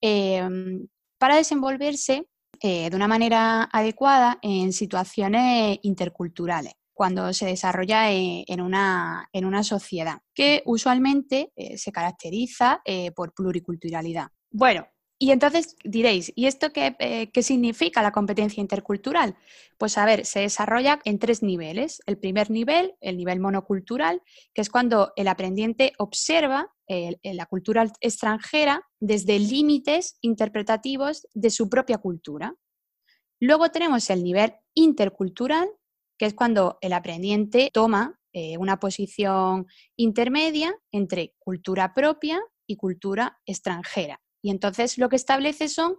em, 0.00 0.86
para 1.18 1.36
desenvolverse 1.36 2.26
eh, 2.60 2.88
de 2.88 2.96
una 2.96 3.08
manera 3.08 3.64
adecuada 3.64 4.38
en 4.42 4.72
situaciones 4.72 5.78
interculturales 5.82 6.74
cuando 6.92 7.32
se 7.32 7.46
desarrolla 7.46 8.12
eh, 8.12 8.44
en, 8.46 8.60
una, 8.60 9.28
en, 9.32 9.44
una, 9.44 9.64
sociedad, 9.64 10.20
que 10.32 10.62
usualmente 10.64 11.50
eh, 11.56 11.76
se 11.76 11.90
caracteriza 11.90 12.80
por 13.16 13.34
pluriculturalidad. 13.34 14.28
Bueno, 14.52 14.86
y 15.24 15.30
entonces 15.30 15.76
diréis, 15.84 16.30
¿y 16.36 16.44
esto 16.44 16.70
qué, 16.70 17.30
qué, 17.32 17.42
significa 17.42 18.02
la 18.02 18.12
competencia 18.12 18.60
intercultural? 18.60 19.36
Pues 19.78 19.96
a 19.96 20.04
ver, 20.04 20.26
se 20.26 20.40
desarrolla 20.40 21.00
en 21.06 21.18
tres 21.18 21.42
niveles. 21.42 22.02
El 22.04 22.18
primer 22.18 22.50
nivel, 22.50 22.94
el 23.00 23.16
nivel 23.16 23.40
monocultural, 23.40 24.20
que 24.52 24.60
es 24.60 24.68
cuando 24.68 25.14
el 25.16 25.28
aprendiente 25.28 25.94
observa 25.96 26.74
la 26.88 27.46
cultura 27.46 27.90
extranjera 28.02 28.82
desde 29.00 29.38
límites 29.38 30.18
interpretativos 30.20 31.26
de 31.32 31.48
su 31.48 31.70
propia 31.70 31.96
cultura. 31.96 32.54
Luego 33.40 33.70
tenemos 33.70 34.10
el 34.10 34.22
nivel 34.22 34.52
intercultural, 34.74 35.70
que 36.18 36.26
es 36.26 36.34
cuando 36.34 36.76
el 36.82 36.92
aprendiente 36.92 37.70
toma 37.72 38.20
eh, 38.34 38.58
una 38.58 38.78
posición 38.78 39.68
intermedia 39.96 40.76
entre 40.92 41.34
cultura 41.38 41.94
propia 41.94 42.42
y 42.66 42.76
cultura 42.76 43.40
extranjera. 43.46 44.20
Y 44.44 44.50
entonces 44.50 44.98
lo 44.98 45.08
que 45.08 45.16
establece 45.16 45.68
son 45.68 45.96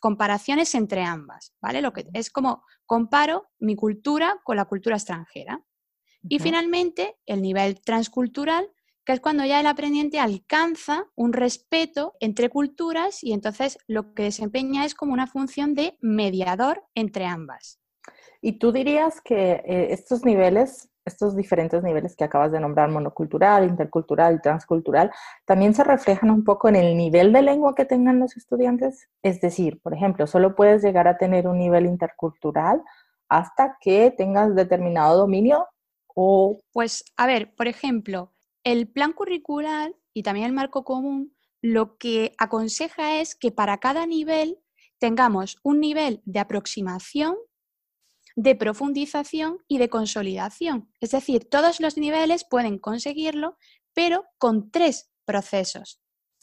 comparaciones 0.00 0.76
entre 0.76 1.02
ambas, 1.02 1.52
¿vale? 1.60 1.82
Lo 1.82 1.92
que 1.92 2.06
es 2.14 2.30
como 2.30 2.62
comparo 2.86 3.48
mi 3.58 3.74
cultura 3.74 4.40
con 4.44 4.56
la 4.56 4.66
cultura 4.66 4.94
extranjera. 4.94 5.60
Y 6.28 6.38
finalmente, 6.38 7.16
el 7.26 7.42
nivel 7.42 7.80
transcultural, 7.80 8.70
que 9.04 9.12
es 9.12 9.20
cuando 9.20 9.44
ya 9.44 9.58
el 9.58 9.66
aprendiente 9.66 10.20
alcanza 10.20 11.06
un 11.16 11.32
respeto 11.32 12.14
entre 12.20 12.48
culturas 12.48 13.24
y 13.24 13.32
entonces 13.32 13.78
lo 13.88 14.14
que 14.14 14.22
desempeña 14.22 14.84
es 14.84 14.94
como 14.94 15.12
una 15.12 15.26
función 15.26 15.74
de 15.74 15.98
mediador 16.00 16.84
entre 16.94 17.24
ambas. 17.24 17.80
¿Y 18.40 18.60
tú 18.60 18.70
dirías 18.70 19.20
que 19.20 19.62
eh, 19.66 19.88
estos 19.90 20.24
niveles, 20.24 20.88
estos 21.08 21.34
diferentes 21.34 21.82
niveles 21.82 22.14
que 22.14 22.24
acabas 22.24 22.52
de 22.52 22.60
nombrar, 22.60 22.90
monocultural, 22.90 23.64
intercultural 23.64 24.36
y 24.36 24.40
transcultural, 24.40 25.10
también 25.44 25.74
se 25.74 25.84
reflejan 25.84 26.30
un 26.30 26.44
poco 26.44 26.68
en 26.68 26.76
el 26.76 26.96
nivel 26.96 27.32
de 27.32 27.42
lengua 27.42 27.74
que 27.74 27.84
tengan 27.84 28.20
los 28.20 28.36
estudiantes? 28.36 29.08
Es 29.22 29.40
decir, 29.40 29.80
por 29.82 29.94
ejemplo, 29.94 30.26
solo 30.26 30.54
puedes 30.54 30.82
llegar 30.82 31.08
a 31.08 31.18
tener 31.18 31.48
un 31.48 31.58
nivel 31.58 31.86
intercultural 31.86 32.82
hasta 33.28 33.76
que 33.80 34.10
tengas 34.10 34.54
determinado 34.54 35.18
dominio 35.18 35.66
o... 36.14 36.60
Pues, 36.72 37.04
a 37.16 37.26
ver, 37.26 37.54
por 37.54 37.68
ejemplo, 37.68 38.32
el 38.64 38.88
plan 38.88 39.12
curricular 39.12 39.94
y 40.14 40.22
también 40.22 40.46
el 40.46 40.52
marco 40.52 40.84
común 40.84 41.34
lo 41.60 41.96
que 41.98 42.34
aconseja 42.38 43.20
es 43.20 43.34
que 43.34 43.50
para 43.50 43.78
cada 43.78 44.06
nivel 44.06 44.58
tengamos 44.98 45.58
un 45.62 45.80
nivel 45.80 46.22
de 46.24 46.40
aproximación, 46.40 47.36
de 48.38 48.54
profundización 48.54 49.58
y 49.66 49.78
de 49.78 49.88
consolidación. 49.88 50.88
Es 51.00 51.10
decir, 51.10 51.48
todos 51.50 51.80
los 51.80 51.96
niveles 51.96 52.46
pueden 52.48 52.78
conseguirlo, 52.78 53.56
pero 53.92 54.26
con 54.38 54.70
tres 54.70 55.10
procesos. 55.24 56.00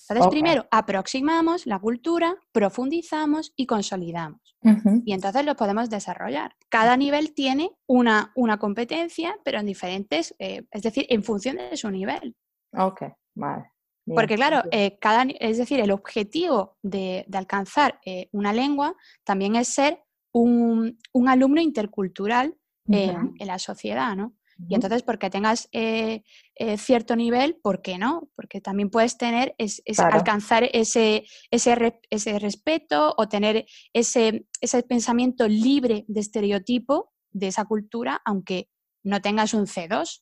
Entonces, 0.10 0.30
primero 0.30 0.68
aproximamos 0.72 1.66
la 1.66 1.80
cultura, 1.80 2.36
profundizamos 2.52 3.54
y 3.56 3.66
consolidamos. 3.66 4.58
Y 5.06 5.14
entonces 5.14 5.46
lo 5.46 5.56
podemos 5.56 5.90
desarrollar. 5.90 6.56
Cada 6.70 6.98
nivel 6.98 7.34
tiene 7.34 7.72
una, 7.88 8.34
una 8.36 8.60
competencia, 8.60 9.38
pero 9.46 9.60
en 9.60 9.66
diferentes, 9.66 10.36
eh, 10.38 10.64
es 10.72 10.82
decir, 10.82 11.06
en 11.10 11.24
función 11.24 11.56
de 11.56 11.78
su 11.78 11.90
nivel. 11.90 12.36
Ok, 12.78 13.04
vale. 13.36 13.72
Porque 14.06 14.36
claro, 14.36 14.62
eh, 14.72 15.00
cada, 15.00 15.26
es 15.40 15.58
decir, 15.58 15.80
el 15.80 15.92
objetivo 15.92 16.78
de, 16.84 17.26
alcanzar 17.34 18.00
eh, 18.06 18.28
una 18.34 18.54
lengua 18.54 18.96
también 19.24 19.56
es 19.56 19.70
ser 19.70 20.05
un, 20.40 21.28
alumno 21.28 21.62
intercultural 21.62 22.56
en 22.88 23.48
la 23.48 23.58
sociedad, 23.58 24.16
¿no? 24.16 24.36
Y 24.70 24.76
entonces, 24.76 25.04
porque 25.04 25.30
tengas 25.30 25.68
eh, 25.74 26.24
eh, 26.56 26.78
cierto 26.78 27.18
nivel, 27.18 27.58
¿por 27.62 27.82
qué 27.82 27.98
no? 27.98 28.30
Porque 28.36 28.62
también 28.62 28.90
puedes 28.90 29.18
tener, 29.18 29.54
es, 29.58 29.82
alcanzar 30.00 30.70
ese, 30.72 31.26
ese, 31.52 32.00
ese, 32.10 32.40
respeto 32.40 33.14
o 33.18 33.28
tener 33.28 33.66
ese, 33.92 34.48
ese 34.62 34.84
pensamiento 34.84 35.46
libre 35.50 36.06
de 36.08 36.22
estereotipo 36.22 37.12
de 37.32 37.48
esa 37.48 37.66
cultura, 37.66 38.22
aunque 38.24 38.70
no 39.04 39.22
tengas 39.22 39.54
un 39.54 39.66
C2. 39.66 40.22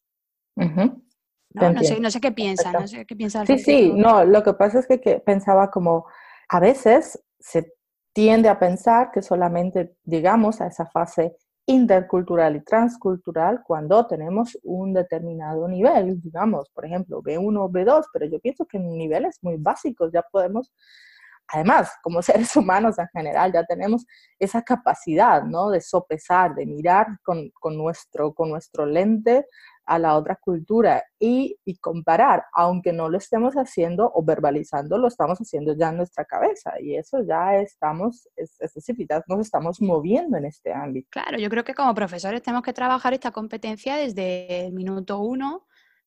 ¿no? 0.55 1.83
sé, 1.83 1.99
no 1.99 2.09
sé 2.09 2.19
qué 2.19 2.31
piensa, 2.31 2.71
no 2.71 2.87
sé 2.87 3.05
qué 3.05 3.15
piensa. 3.15 3.45
Sí, 3.45 3.59
sí, 3.59 3.91
no, 3.93 4.25
lo 4.25 4.41
que 4.41 4.53
pasa 4.53 4.79
es 4.79 4.87
que, 4.87 4.99
que 4.99 5.19
pensaba 5.19 5.69
como, 5.69 6.07
a 6.49 6.59
veces 6.59 7.23
se 7.39 7.71
tiende 8.13 8.47
a 8.47 8.59
pensar 8.59 9.11
que 9.11 9.21
solamente 9.21 9.95
llegamos 10.05 10.61
a 10.61 10.67
esa 10.67 10.85
fase 10.85 11.35
intercultural 11.65 12.55
y 12.57 12.63
transcultural 12.63 13.61
cuando 13.65 14.05
tenemos 14.05 14.57
un 14.63 14.93
determinado 14.93 15.67
nivel, 15.67 16.21
digamos, 16.21 16.69
por 16.71 16.85
ejemplo, 16.85 17.21
B1 17.21 17.71
B2, 17.71 18.05
pero 18.11 18.25
yo 18.25 18.39
pienso 18.39 18.65
que 18.65 18.77
en 18.77 18.97
niveles 18.97 19.39
muy 19.41 19.55
básicos 19.57 20.11
ya 20.13 20.21
podemos, 20.29 20.73
además, 21.47 21.91
como 22.03 22.21
seres 22.21 22.55
humanos 22.55 22.99
en 22.99 23.07
general, 23.13 23.53
ya 23.53 23.63
tenemos 23.63 24.05
esa 24.37 24.61
capacidad, 24.61 25.43
¿no? 25.43 25.69
De 25.69 25.81
sopesar, 25.81 26.53
de 26.53 26.65
mirar 26.65 27.07
con, 27.23 27.49
con 27.59 27.77
nuestro, 27.77 28.33
con 28.33 28.49
nuestro 28.49 28.85
lente 28.85 29.47
a 29.85 29.99
la 29.99 30.15
otra 30.15 30.35
cultura 30.35 31.03
y, 31.19 31.57
comparar, 31.81 32.45
aunque 32.53 32.93
no 32.93 33.09
lo 33.09 33.17
estemos 33.17 33.55
haciendo 33.55 34.11
o 34.13 34.23
verbalizando, 34.23 34.97
lo 34.97 35.07
estamos 35.07 35.39
haciendo 35.39 35.75
ya 35.75 35.89
en 35.89 35.97
nuestra 35.97 36.25
cabeza 36.25 36.73
y 36.81 36.95
eso 36.95 37.23
ya 37.23 37.57
estamos, 37.57 38.27
es, 38.35 38.57
ya 39.09 39.23
nos 39.27 39.39
estamos 39.39 39.81
moviendo 39.81 40.37
en 40.37 40.45
este 40.45 40.73
ámbito. 40.73 41.09
Claro, 41.11 41.37
yo 41.37 41.49
creo 41.49 41.63
que 41.63 41.73
como 41.73 41.93
profesores 41.93 42.41
tenemos 42.41 42.63
que 42.63 42.73
trabajar 42.73 43.13
esta 43.13 43.31
competencia 43.31 43.95
desde 43.95 44.65
el 44.65 44.73
minuto 44.73 45.19
uno 45.19 45.65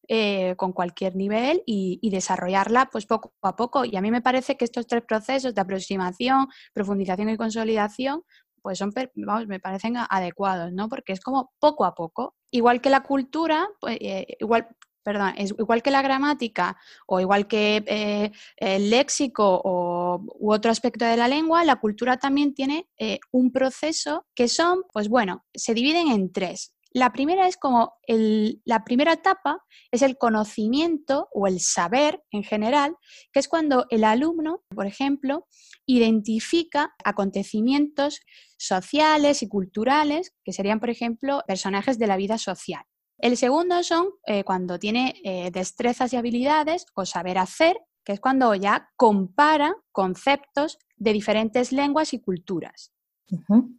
eh, 0.08 0.54
con 0.56 0.72
cualquier 0.72 1.16
nivel 1.16 1.62
y, 1.66 1.98
y, 2.00 2.10
desarrollarla 2.10 2.88
pues 2.92 3.06
poco 3.06 3.32
a 3.42 3.56
poco. 3.56 3.84
Y 3.84 3.96
a 3.96 4.00
mí 4.00 4.12
me 4.12 4.22
parece 4.22 4.56
que 4.56 4.64
estos 4.64 4.86
tres 4.86 5.02
procesos 5.02 5.52
de 5.52 5.60
aproximación, 5.60 6.46
profundización 6.72 7.28
y 7.30 7.36
consolidación 7.36 8.22
pues 8.66 8.78
son, 8.78 8.92
vamos, 9.14 9.46
me 9.46 9.60
parecen 9.60 9.96
adecuados, 9.96 10.72
¿no? 10.72 10.88
Porque 10.88 11.12
es 11.12 11.20
como 11.20 11.52
poco 11.60 11.84
a 11.84 11.94
poco. 11.94 12.34
Igual 12.50 12.80
que 12.80 12.90
la 12.90 13.02
cultura, 13.02 13.68
pues, 13.80 13.98
eh, 14.00 14.37
igual, 14.40 14.68
perdón, 15.02 15.35
es 15.37 15.54
igual 15.59 15.82
que 15.82 15.90
la 15.90 16.02
gramática 16.02 16.76
o 17.06 17.20
igual 17.20 17.46
que 17.46 17.85
eh, 17.87 18.32
el 18.56 18.90
léxico 18.90 19.61
o, 19.64 20.20
u 20.38 20.52
otro 20.52 20.70
aspecto 20.70 21.04
de 21.04 21.16
la 21.16 21.28
lengua, 21.28 21.64
la 21.64 21.76
cultura 21.76 22.16
también 22.16 22.54
tiene 22.54 22.88
eh, 22.98 23.18
un 23.32 23.52
proceso 23.52 24.26
que 24.35 24.48
son, 24.48 24.82
pues 24.92 25.09
bueno, 25.09 25.44
se 25.54 25.74
dividen 25.74 26.09
en 26.09 26.32
tres. 26.32 26.75
La 26.92 27.12
primera 27.12 27.46
es 27.46 27.57
como 27.57 27.94
la 28.07 28.85
primera 28.85 29.12
etapa 29.12 29.62
es 29.90 30.03
el 30.03 30.16
conocimiento 30.16 31.29
o 31.33 31.46
el 31.46 31.61
saber 31.61 32.22
en 32.31 32.42
general, 32.42 32.96
que 33.33 33.40
es 33.40 33.49
cuando 33.49 33.87
el 33.90 34.05
alumno, 34.05 34.62
por 34.75 34.87
ejemplo, 34.87 35.46
identifica 35.85 36.94
acontecimientos 37.05 38.20
sociales 38.59 39.42
y 39.42 39.49
culturales, 39.49 40.33
que 40.44 40.53
serían, 40.53 40.81
por 40.81 40.90
ejemplo, 40.90 41.42
personajes 41.46 41.99
de 41.99 42.07
la 42.07 42.16
vida 42.16 42.38
social. 42.38 42.85
El 43.18 43.37
segundo 43.37 43.83
son 43.83 44.11
eh, 44.27 44.44
cuando 44.44 44.79
tiene 44.79 45.20
eh, 45.25 45.51
destrezas 45.51 46.12
y 46.12 46.16
habilidades 46.16 46.87
o 46.94 47.07
saber 47.07 47.38
hacer, 47.38 47.77
que 48.05 48.12
es 48.12 48.20
cuando 48.20 48.55
ya 48.55 48.90
compara 48.96 49.75
conceptos 49.90 50.79
de 50.96 51.12
diferentes 51.12 51.72
lenguas 51.72 52.12
y 52.12 52.20
culturas. 52.20 52.92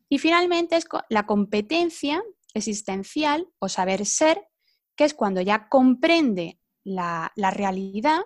Y 0.10 0.18
finalmente 0.18 0.76
es 0.76 0.86
la 1.10 1.26
competencia, 1.26 2.22
existencial 2.58 3.48
o 3.60 3.70
saber 3.70 4.06
ser, 4.06 4.42
que 4.96 5.06
es 5.06 5.14
cuando 5.14 5.42
ya 5.42 5.70
comprende 5.70 6.60
la, 6.84 7.32
realidad 7.36 8.22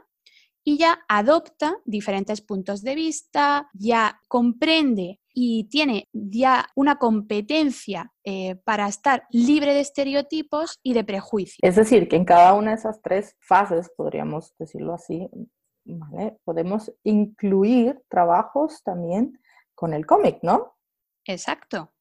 y 0.64 0.78
ya 0.78 1.00
adopta 1.08 1.78
diferentes 1.86 2.42
puntos 2.42 2.84
de 2.84 2.96
vista, 2.96 3.70
ya 3.74 4.22
comprende 4.28 5.20
y 5.34 5.66
tiene 5.70 6.08
ya 6.14 6.68
una 6.76 6.98
competencia 6.98 8.12
eh, 8.24 8.56
para 8.64 8.88
estar 8.88 9.26
libre 9.32 9.74
de 9.74 9.80
estereotipos 9.80 10.80
y 10.84 10.94
de 10.94 11.04
prejuicios. 11.04 11.60
Es 11.62 11.76
decir, 11.76 12.08
que 12.08 12.16
en 12.16 12.26
cada 12.26 12.54
una 12.54 12.72
de 12.72 12.78
esas 12.78 13.02
tres 13.02 13.36
fases, 13.40 13.92
podríamos 13.96 14.54
decirlo 14.60 14.94
así, 14.94 15.28
podemos 16.44 16.92
incluir 17.04 18.00
trabajos 18.08 18.84
también 18.84 19.40
con 19.74 19.94
el 19.94 20.06
cómic, 20.06 20.40
¿no? 20.44 20.76
Exacto. 21.26 21.92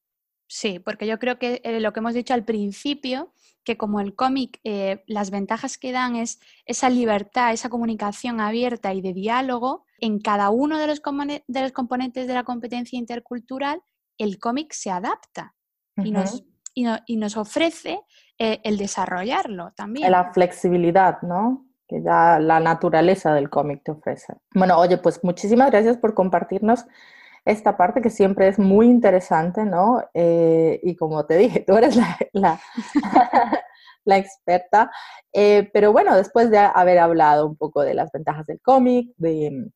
Sí, 0.52 0.80
porque 0.80 1.06
yo 1.06 1.20
creo 1.20 1.38
que 1.38 1.60
eh, 1.62 1.78
lo 1.78 1.92
que 1.92 2.00
hemos 2.00 2.12
dicho 2.12 2.34
al 2.34 2.44
principio, 2.44 3.32
que 3.62 3.76
como 3.76 4.00
el 4.00 4.16
cómic, 4.16 4.58
eh, 4.64 5.04
las 5.06 5.30
ventajas 5.30 5.78
que 5.78 5.92
dan 5.92 6.16
es 6.16 6.40
esa 6.66 6.90
libertad, 6.90 7.52
esa 7.52 7.68
comunicación 7.68 8.40
abierta 8.40 8.92
y 8.92 9.00
de 9.00 9.12
diálogo, 9.12 9.84
en 10.00 10.18
cada 10.18 10.50
uno 10.50 10.76
de 10.78 10.88
los, 10.88 11.00
de 11.46 11.60
los 11.62 11.70
componentes 11.70 12.26
de 12.26 12.34
la 12.34 12.42
competencia 12.42 12.98
intercultural, 12.98 13.80
el 14.18 14.40
cómic 14.40 14.72
se 14.72 14.90
adapta 14.90 15.54
y, 15.94 16.10
nos, 16.10 16.42
y, 16.74 17.16
nos 17.16 17.36
ofrece 17.36 18.00
eh, 18.36 18.60
el 18.64 18.76
desarrollarlo 18.76 19.70
también. 19.76 20.10
La 20.10 20.32
flexibilidad, 20.32 21.22
¿no? 21.22 21.64
Que 21.86 22.02
ya 22.02 22.40
la 22.40 22.58
naturaleza 22.58 23.32
del 23.34 23.50
cómic 23.50 23.82
te 23.84 23.92
ofrece. 23.92 24.34
Bueno, 24.52 24.78
oye, 24.78 24.98
pues 24.98 25.22
muchísimas 25.22 25.70
gracias 25.70 25.96
por 25.96 26.14
compartirnos 26.14 26.86
esta 27.50 27.76
parte 27.76 28.00
que 28.00 28.10
siempre 28.10 28.48
es 28.48 28.58
muy 28.58 28.86
interesante, 28.86 29.64
¿no? 29.64 30.02
Eh, 30.14 30.80
y 30.82 30.96
como 30.96 31.26
te 31.26 31.36
dije, 31.36 31.60
tú 31.60 31.76
eres 31.76 31.96
la, 31.96 32.16
la, 34.04 34.16
experta. 34.16 34.90
Eh, 35.32 35.68
pero 35.72 35.92
bueno, 35.92 36.16
después 36.16 36.50
de 36.50 36.58
haber 36.58 36.98
hablado 36.98 37.46
un 37.46 37.56
poco 37.56 37.82
de 37.82 37.94
las 37.94 38.10
ventajas 38.12 38.46
del 38.46 38.60
cómic, 38.60 39.12
de 39.16 39.70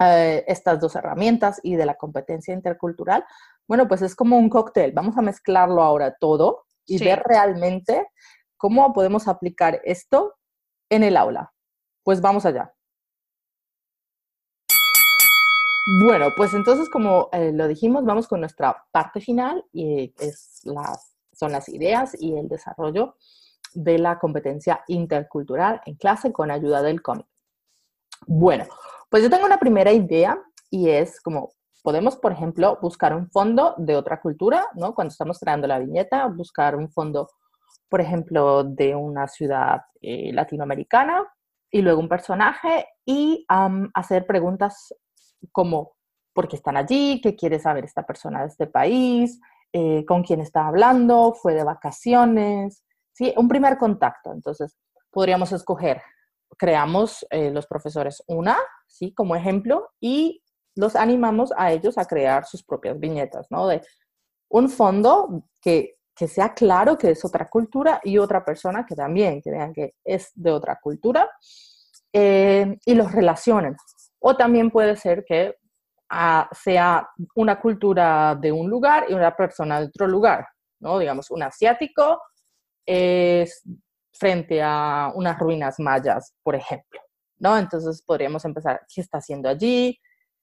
eh, 0.00 0.44
estas 0.46 0.80
dos 0.80 0.96
herramientas 0.96 1.60
y 1.62 1.76
de 1.76 1.86
la 1.86 1.94
competencia 1.94 2.54
intercultural, 2.54 3.24
bueno, 3.66 3.86
pues 3.86 4.02
es 4.02 4.14
como 4.14 4.36
un 4.38 4.48
cóctel. 4.48 4.92
Vamos 4.92 5.16
a 5.18 5.22
mezclarlo 5.22 5.82
ahora 5.82 6.16
todo 6.18 6.64
y 6.86 6.98
ver 7.02 7.22
realmente 7.24 8.06
cómo 8.56 8.92
podemos 8.92 9.28
aplicar 9.28 9.80
esto 9.84 10.36
en 10.90 11.04
el 11.04 11.16
aula. 11.16 11.52
Pues 12.02 12.20
vamos 12.20 12.46
allá. 12.46 12.72
Bueno, 15.90 16.34
pues 16.36 16.52
entonces, 16.52 16.90
como 16.90 17.30
eh, 17.32 17.50
lo 17.50 17.66
dijimos, 17.66 18.04
vamos 18.04 18.28
con 18.28 18.40
nuestra 18.40 18.84
parte 18.92 19.22
final 19.22 19.64
y 19.72 20.12
es 20.18 20.60
las, 20.64 21.16
son 21.32 21.50
las 21.52 21.66
ideas 21.70 22.14
y 22.20 22.36
el 22.36 22.46
desarrollo 22.46 23.16
de 23.72 23.98
la 23.98 24.18
competencia 24.18 24.82
intercultural 24.86 25.80
en 25.86 25.94
clase 25.94 26.30
con 26.30 26.50
ayuda 26.50 26.82
del 26.82 27.00
cómic. 27.00 27.26
Bueno, 28.26 28.66
pues 29.08 29.22
yo 29.22 29.30
tengo 29.30 29.46
una 29.46 29.58
primera 29.58 29.90
idea 29.90 30.38
y 30.68 30.90
es 30.90 31.22
como 31.22 31.52
podemos, 31.82 32.16
por 32.16 32.32
ejemplo, 32.32 32.78
buscar 32.82 33.14
un 33.14 33.30
fondo 33.30 33.74
de 33.78 33.96
otra 33.96 34.20
cultura, 34.20 34.66
¿no? 34.74 34.94
Cuando 34.94 35.12
estamos 35.12 35.38
creando 35.38 35.66
la 35.66 35.78
viñeta, 35.78 36.26
buscar 36.26 36.76
un 36.76 36.90
fondo, 36.90 37.30
por 37.88 38.02
ejemplo, 38.02 38.62
de 38.62 38.94
una 38.94 39.26
ciudad 39.26 39.80
eh, 40.02 40.34
latinoamericana 40.34 41.26
y 41.70 41.80
luego 41.80 42.00
un 42.00 42.10
personaje 42.10 42.88
y 43.06 43.46
hacer 43.94 44.26
preguntas 44.26 44.94
como 45.52 45.96
por 46.32 46.48
qué 46.48 46.56
están 46.56 46.76
allí, 46.76 47.20
qué 47.20 47.34
quiere 47.34 47.58
saber 47.58 47.84
esta 47.84 48.06
persona 48.06 48.42
de 48.42 48.48
este 48.48 48.66
país, 48.66 49.40
eh, 49.72 50.04
con 50.06 50.22
quién 50.22 50.40
está 50.40 50.66
hablando, 50.66 51.34
fue 51.34 51.54
de 51.54 51.64
vacaciones, 51.64 52.84
¿sí? 53.12 53.34
Un 53.36 53.48
primer 53.48 53.76
contacto. 53.76 54.32
Entonces, 54.32 54.76
podríamos 55.10 55.52
escoger, 55.52 56.00
creamos 56.56 57.26
eh, 57.30 57.50
los 57.50 57.66
profesores 57.66 58.22
una, 58.28 58.56
¿sí? 58.86 59.12
Como 59.12 59.36
ejemplo, 59.36 59.90
y 60.00 60.42
los 60.76 60.94
animamos 60.94 61.52
a 61.56 61.72
ellos 61.72 61.98
a 61.98 62.04
crear 62.04 62.46
sus 62.46 62.62
propias 62.62 62.98
viñetas, 62.98 63.48
¿no? 63.50 63.66
De 63.66 63.82
un 64.48 64.70
fondo 64.70 65.44
que, 65.60 65.96
sea 66.14 66.52
claro 66.52 66.98
que 66.98 67.10
es 67.10 67.24
otra 67.24 67.48
cultura 67.48 68.00
y 68.02 68.18
otra 68.18 68.44
persona 68.44 68.84
que 68.84 68.96
también, 68.96 69.40
que 69.40 69.50
vean 69.52 69.72
que 69.72 69.94
es 70.04 70.32
de 70.34 70.50
otra 70.50 70.78
cultura, 70.82 71.30
eh, 72.12 72.76
y 72.84 72.94
los 72.94 73.12
relacionen. 73.12 73.76
O 74.20 74.36
también 74.36 74.70
puede 74.70 74.96
ser 74.96 75.24
que 75.24 75.56
ah, 76.10 76.48
sea 76.52 77.08
una 77.34 77.60
cultura 77.60 78.36
de 78.40 78.52
un 78.52 78.68
lugar 78.68 79.06
y 79.08 79.14
una 79.14 79.34
persona 79.34 79.80
de 79.80 79.86
otro 79.86 80.06
lugar, 80.06 80.46
¿no? 80.80 80.98
Digamos, 80.98 81.30
un 81.30 81.42
asiático 81.42 82.20
es 82.86 83.62
frente 84.12 84.60
a 84.62 85.12
unas 85.14 85.38
ruinas 85.38 85.78
mayas, 85.78 86.34
por 86.42 86.56
ejemplo, 86.56 87.00
¿no? 87.38 87.56
Entonces 87.56 88.02
podríamos 88.02 88.44
empezar, 88.44 88.80
¿qué 88.92 89.00
está 89.00 89.18
haciendo 89.18 89.48
allí? 89.48 89.98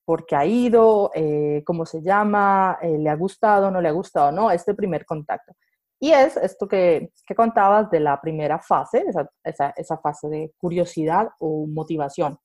¿Por 0.05 0.25
qué 0.25 0.35
ha 0.35 0.45
ido? 0.45 1.11
Eh, 1.15 1.63
¿Cómo 1.65 1.85
se 1.85 2.01
llama? 2.01 2.77
Eh, 2.81 2.97
¿Le 2.97 3.09
ha 3.09 3.15
gustado? 3.15 3.71
¿No 3.71 3.81
le 3.81 3.89
ha 3.89 3.91
gustado? 3.91 4.31
¿No? 4.31 4.51
Este 4.51 4.75
primer 4.75 5.05
contacto. 5.05 5.53
Y 5.99 6.11
es 6.11 6.37
esto 6.37 6.67
que, 6.67 7.11
que 7.25 7.35
contabas 7.35 7.89
de 7.89 7.99
la 7.99 8.19
primera 8.21 8.59
fase, 8.59 9.03
esa, 9.07 9.29
esa, 9.43 9.69
esa, 9.71 9.97
fase 9.97 10.27
de 10.27 10.53
curiosidad 10.57 11.29
o 11.39 11.65
motivación. 11.67 12.37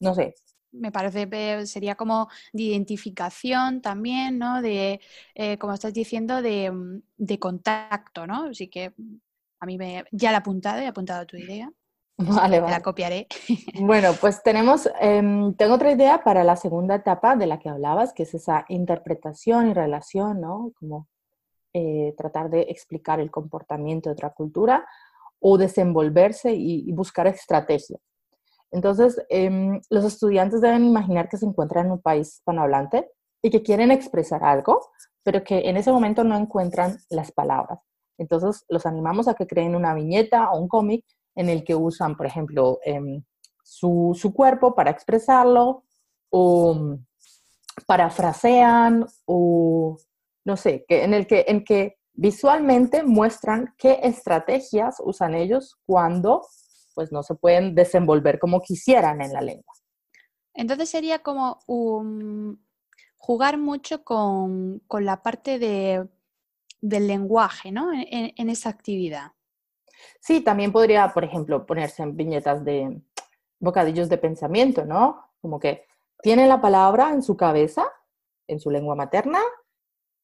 No 0.00 0.14
sé, 0.14 0.34
me 0.74 0.92
parece 0.92 1.66
sería 1.66 1.94
como 1.94 2.28
de 2.52 2.62
identificación 2.64 3.80
también, 3.80 4.38
¿no? 4.38 4.60
De, 4.62 5.00
eh, 5.34 5.58
como 5.58 5.74
estás 5.74 5.92
diciendo, 5.92 6.42
de, 6.42 6.70
mm, 6.70 7.02
de, 7.16 7.38
contacto, 7.38 8.26
¿no? 8.26 8.44
Así 8.50 8.68
que 8.68 8.90
mm, 8.96 9.16
a 9.60 9.66
mí 9.66 9.78
me, 9.78 10.04
ya 10.12 10.30
la 10.30 10.38
he 10.38 10.40
apuntado, 10.40 10.80
he 10.80 10.86
apuntado 10.86 11.26
tu 11.26 11.36
idea. 11.36 11.70
Vale, 12.16 12.60
vale. 12.60 12.70
La 12.70 12.80
copiaré. 12.80 13.26
Bueno, 13.80 14.12
pues 14.20 14.40
tenemos, 14.44 14.88
em, 15.00 15.52
tengo 15.54 15.74
otra 15.74 15.90
idea 15.90 16.22
para 16.22 16.44
la 16.44 16.54
segunda 16.54 16.94
etapa 16.94 17.34
de 17.34 17.48
la 17.48 17.58
que 17.58 17.68
hablabas, 17.68 18.12
que 18.12 18.22
es 18.22 18.34
esa 18.34 18.64
interpretación 18.68 19.68
y 19.68 19.74
relación, 19.74 20.40
¿no? 20.40 20.70
Como 20.78 21.08
eh, 21.72 22.14
tratar 22.16 22.50
de 22.50 22.62
explicar 22.62 23.18
el 23.18 23.32
comportamiento 23.32 24.08
de 24.08 24.12
otra 24.12 24.30
cultura 24.30 24.86
o 25.40 25.58
desenvolverse 25.58 26.52
y, 26.54 26.88
y 26.88 26.92
buscar 26.92 27.26
estrategias. 27.26 28.00
Entonces, 28.74 29.24
em, 29.28 29.80
los 29.88 30.04
estudiantes 30.04 30.60
deben 30.60 30.84
imaginar 30.84 31.28
que 31.28 31.36
se 31.36 31.46
encuentran 31.46 31.86
en 31.86 31.92
un 31.92 32.02
país 32.02 32.34
hispanohablante 32.34 33.08
y 33.40 33.50
que 33.50 33.62
quieren 33.62 33.92
expresar 33.92 34.42
algo, 34.42 34.80
pero 35.22 35.44
que 35.44 35.68
en 35.68 35.76
ese 35.76 35.92
momento 35.92 36.24
no 36.24 36.36
encuentran 36.36 36.98
las 37.08 37.30
palabras. 37.30 37.78
Entonces, 38.18 38.64
los 38.68 38.84
animamos 38.84 39.28
a 39.28 39.34
que 39.34 39.46
creen 39.46 39.76
una 39.76 39.94
viñeta 39.94 40.50
o 40.50 40.58
un 40.58 40.66
cómic 40.66 41.04
en 41.36 41.50
el 41.50 41.62
que 41.62 41.76
usan, 41.76 42.16
por 42.16 42.26
ejemplo, 42.26 42.80
em, 42.84 43.22
su, 43.62 44.32
cuerpo 44.34 44.74
para 44.74 44.90
expresarlo 44.90 45.84
o 46.30 46.74
mm, 46.74 47.06
parafrasean 47.86 49.06
o, 49.24 49.98
no 50.44 50.56
sé, 50.56 50.84
que 50.88 51.04
en 51.04 51.14
el 51.14 51.28
que 51.28 51.96
visualmente 52.12 53.04
muestran 53.04 53.72
qué 53.78 54.00
estrategias 54.02 54.96
usan 54.98 55.36
ellos 55.36 55.76
cuando 55.86 56.42
pues 56.94 57.12
no 57.12 57.22
se 57.22 57.34
pueden 57.34 57.74
desenvolver 57.74 58.38
como 58.38 58.60
quisieran 58.60 59.20
en 59.20 59.32
la 59.32 59.40
lengua. 59.40 59.74
Entonces 60.54 60.88
sería 60.88 61.18
como 61.18 61.58
jugar 63.16 63.58
mucho 63.58 64.04
con, 64.04 64.82
la 65.00 65.22
parte 65.22 65.58
de, 65.58 66.08
del 66.80 67.06
lenguaje, 67.06 67.72
¿no? 67.72 67.90
En, 67.92 68.48
esa 68.48 68.70
actividad. 68.70 69.32
Sí, 70.20 70.40
también 70.40 70.72
podría, 70.72 71.12
por 71.12 71.24
ejemplo, 71.24 71.66
ponerse 71.66 72.02
en 72.02 72.16
viñetas 72.16 72.64
de 72.64 73.00
bocadillos 73.58 74.08
de 74.08 74.18
pensamiento, 74.18 74.84
¿no? 74.84 75.32
Como 75.40 75.58
que 75.58 75.86
tienen 76.22 76.48
la 76.48 76.60
palabra 76.60 77.10
en 77.10 77.22
su 77.22 77.36
cabeza, 77.36 77.84
en 78.46 78.60
su 78.60 78.70
lengua 78.70 78.94
materna, 78.94 79.40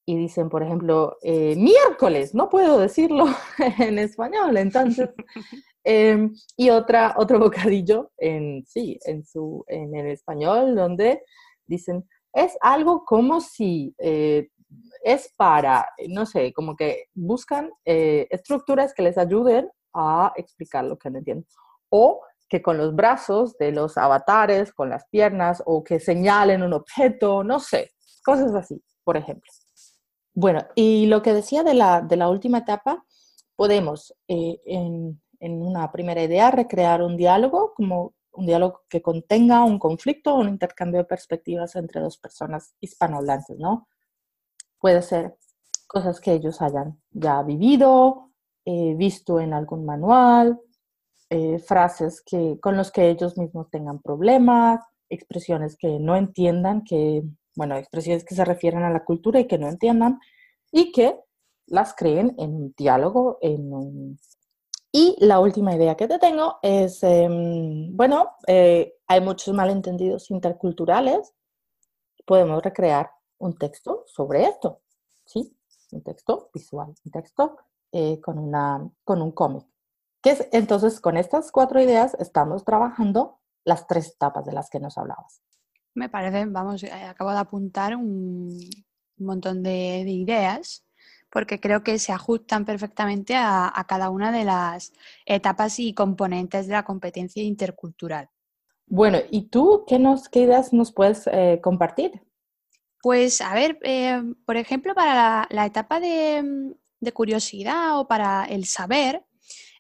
y 0.07 0.17
dicen, 0.17 0.49
por 0.49 0.63
ejemplo, 0.63 1.19
eh, 1.23 1.55
miércoles, 1.57 2.35
no 2.35 2.49
puedo 2.49 2.79
decirlo 2.79 3.27
en 3.79 3.99
español, 3.99 4.57
entonces, 4.57 5.11
em, 5.85 6.35
y 6.57 6.71
otra, 6.71 7.15
otro 7.17 7.39
bocadillo 7.75 8.11
en, 8.19 8.65
sí, 8.67 8.99
en, 9.05 9.25
su, 9.25 9.65
en 9.69 9.95
el 9.95 10.09
español, 10.09 10.75
donde 10.75 11.23
dicen, 11.67 12.09
es 12.33 12.57
algo 12.61 13.05
como 13.05 13.41
si 13.41 13.95
eh, 13.99 14.49
es 15.03 15.33
para, 15.37 15.89
no 16.09 16.27
sé, 16.27 16.53
como 16.53 16.77
que 16.77 17.07
buscan 17.15 17.71
eh, 17.85 18.27
estructuras 18.31 18.95
que 18.95 19.03
les 19.03 19.19
ayuden 19.19 19.69
a 19.95 20.33
explicar 20.37 20.85
lo 20.85 20.99
que 20.99 21.11
no 21.11 21.19
entienden. 21.19 21.47
O 21.89 22.21
que 22.49 22.63
con 22.63 22.79
los 22.79 22.95
brazos 22.95 23.57
de 23.59 23.73
los 23.73 23.97
avatares, 23.97 24.73
con 24.73 24.91
las 24.91 25.07
piernas, 25.09 25.63
o 25.67 25.85
que 25.85 26.01
señalen 26.01 26.63
un 26.63 26.73
objeto, 26.73 27.45
no 27.45 27.61
sé, 27.61 27.93
cosas 28.25 28.55
así, 28.55 28.83
por 29.05 29.17
ejemplo. 29.17 29.51
Bueno, 30.35 30.67
y 30.75 31.07
lo 31.07 31.23
que 31.23 31.33
decía 31.33 31.63
de 31.63 31.75
la, 31.75 32.01
de 32.03 32.17
la 32.17 32.29
última 32.29 32.59
etapa, 32.59 33.05
podemos 33.57 34.15
eh, 34.27 34.59
en, 34.65 35.21
en, 35.41 35.63
una 35.63 35.91
primera 35.91 36.23
idea 36.23 36.51
recrear 36.51 37.03
un 37.03 37.17
diálogo, 37.17 37.73
como 37.75 38.15
un 38.33 38.47
diálogo 38.47 38.83
que 38.89 39.03
contenga 39.03 39.65
un 39.65 39.79
conflicto 39.79 40.35
o 40.35 40.41
un 40.41 40.49
intercambio 40.49 41.01
de 41.01 41.07
perspectivas 41.07 41.75
entre 41.77 42.01
dos 42.01 42.19
personas 42.19 42.75
hispanohablantes, 42.81 43.59
¿no? 43.59 43.89
Puede 44.79 45.03
ser 45.03 45.37
cosas 45.89 46.21
que 46.21 46.33
ellos 46.33 46.63
hayan 46.63 47.01
ya 47.11 47.43
vivido, 47.43 48.31
eh, 48.65 48.95
visto 48.97 49.41
en 49.41 49.53
algún 49.53 49.85
manual, 49.85 50.61
eh, 51.29 51.59
frases 51.59 52.23
que, 52.23 52.59
con 52.61 52.77
los 52.77 52.93
que 52.93 53.11
ellos 53.11 53.37
mismos 53.37 53.69
tengan 53.71 54.01
problemas, 54.01 54.81
expresiones 55.09 55.77
que 55.77 55.99
no 55.99 56.17
entiendan, 56.17 56.85
que 56.85 57.23
bueno, 57.57 57.77
expresiones 57.77 58.25
que 58.25 58.35
se 58.35 58.45
refieren 58.45 58.83
a 58.83 58.91
la 58.91 59.05
cultura 59.05 59.41
y 59.41 59.47
que 59.47 59.59
no 59.59 59.69
entiendan 59.69 60.21
y 60.73 60.93
que 60.93 61.19
las 61.67 61.95
creen 61.95 62.35
en 62.39 62.55
un 62.55 62.75
diálogo, 62.77 63.39
en 63.43 64.19
Y 64.93 65.17
la 65.21 65.39
última 65.41 65.75
idea 65.75 65.97
que 65.97 66.09
te 66.09 66.19
tengo 66.19 66.59
es, 66.63 67.03
em, 67.03 67.97
bueno, 67.97 68.33
eh, 68.47 68.97
hay 69.07 69.21
muchos 69.21 69.55
malentendidos 69.55 70.31
interculturales. 70.31 71.33
Podemos 72.27 72.63
recrear 72.63 73.11
un 73.39 73.57
texto 73.57 74.05
sobre 74.07 74.45
esto, 74.45 74.83
¿sí? 75.25 75.57
Un 75.93 76.03
texto 76.03 76.51
visual, 76.53 76.95
un 77.05 77.11
texto 77.13 77.57
eh, 77.93 78.21
con, 78.21 78.39
una, 78.39 78.89
con 79.05 79.23
un 79.23 79.33
cómic. 79.33 79.67
Que 80.23 80.49
entonces, 80.53 81.01
con 81.01 81.17
estas 81.17 81.51
cuatro 81.51 81.81
ideas 81.81 82.15
estamos 82.19 82.65
trabajando 82.65 83.41
las 83.65 83.87
tres 83.87 84.13
etapas 84.15 84.45
de 84.45 84.53
las 84.53 84.71
que 84.71 84.81
nos 84.81 84.99
hablabas. 84.99 85.43
Me 85.95 86.09
parece, 86.09 86.45
vamos, 86.47 86.83
eh, 86.83 86.93
acabo 86.93 87.31
de 87.31 87.39
apuntar 87.39 87.97
un, 87.97 88.59
montón 89.17 89.63
de, 89.63 90.01
ideas 90.01 90.85
porque 91.31 91.61
creo 91.61 91.83
que 91.83 91.99
se 91.99 92.13
ajustan 92.13 92.65
perfectamente 92.65 93.35
a, 93.37 93.73
cada 93.89 94.11
una 94.11 94.33
de 94.33 94.45
las 94.45 94.93
etapas 95.25 95.79
y 95.79 95.95
componentes 95.95 96.67
de 96.67 96.73
la 96.73 96.85
competencia 96.85 97.43
intercultural. 97.43 98.29
Bueno, 98.87 99.19
¿y 99.31 99.43
tú 99.43 99.85
qué, 99.87 99.99
nos, 99.99 100.29
qué 100.29 100.41
ideas 100.41 100.73
nos 100.73 100.93
puedes 100.93 101.29
eh, 101.29 101.61
compartir? 101.63 102.21
Pues, 103.03 103.41
a 103.41 103.55
ver, 103.55 103.79
eh, 103.83 104.23
por 104.45 104.57
ejemplo, 104.57 104.95
para 104.95 105.47
la, 105.51 105.67
etapa 105.67 106.01
de, 106.01 106.75
curiosidad 107.15 107.99
o 107.99 108.09
para 108.09 108.45
el 108.45 108.67
saber, 108.67 109.25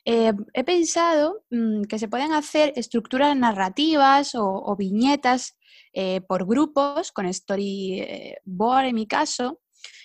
he 0.04 0.64
pensado 0.64 1.44
mm, 1.50 1.82
que 1.82 1.98
se 1.98 2.08
pueden 2.08 2.32
hacer 2.32 2.72
estructuras 2.76 3.36
narrativas 3.36 4.32
o 4.34 4.74
viñetas 4.76 5.56
eh, 5.92 6.20
por 6.20 6.46
grupos, 6.46 7.10
con 7.10 7.32
storyboard 7.32 8.86
en 8.86 8.94
mi 8.94 9.06
caso, 9.06 9.60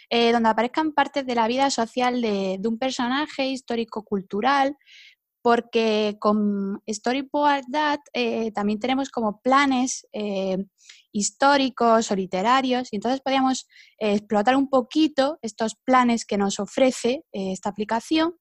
eh, 0.09 0.31
donde 0.31 0.49
aparezcan 0.49 0.93
partes 0.93 1.25
de 1.25 1.35
la 1.35 1.47
vida 1.47 1.69
social 1.69 2.21
de, 2.21 2.59
un 2.65 2.77
personaje 2.77 3.47
histórico-cultural, 3.47 4.75
porque 5.41 6.17
con 6.19 6.81
Storyboard 6.89 7.65
That 7.71 7.99
eh, 8.13 8.51
también 8.51 8.79
tenemos 8.79 9.09
como 9.09 9.41
planes 9.41 10.07
históricos 11.11 12.11
o 12.11 12.15
literarios, 12.15 12.91
y 12.91 12.95
entonces 12.95 13.21
podríamos 13.21 13.67
explotar 13.99 14.55
un 14.55 14.69
poquito 14.69 15.37
estos 15.41 15.75
planes 15.75 16.25
que 16.25 16.37
nos 16.37 16.59
ofrece 16.59 17.23
esta 17.31 17.69
aplicación 17.69 18.35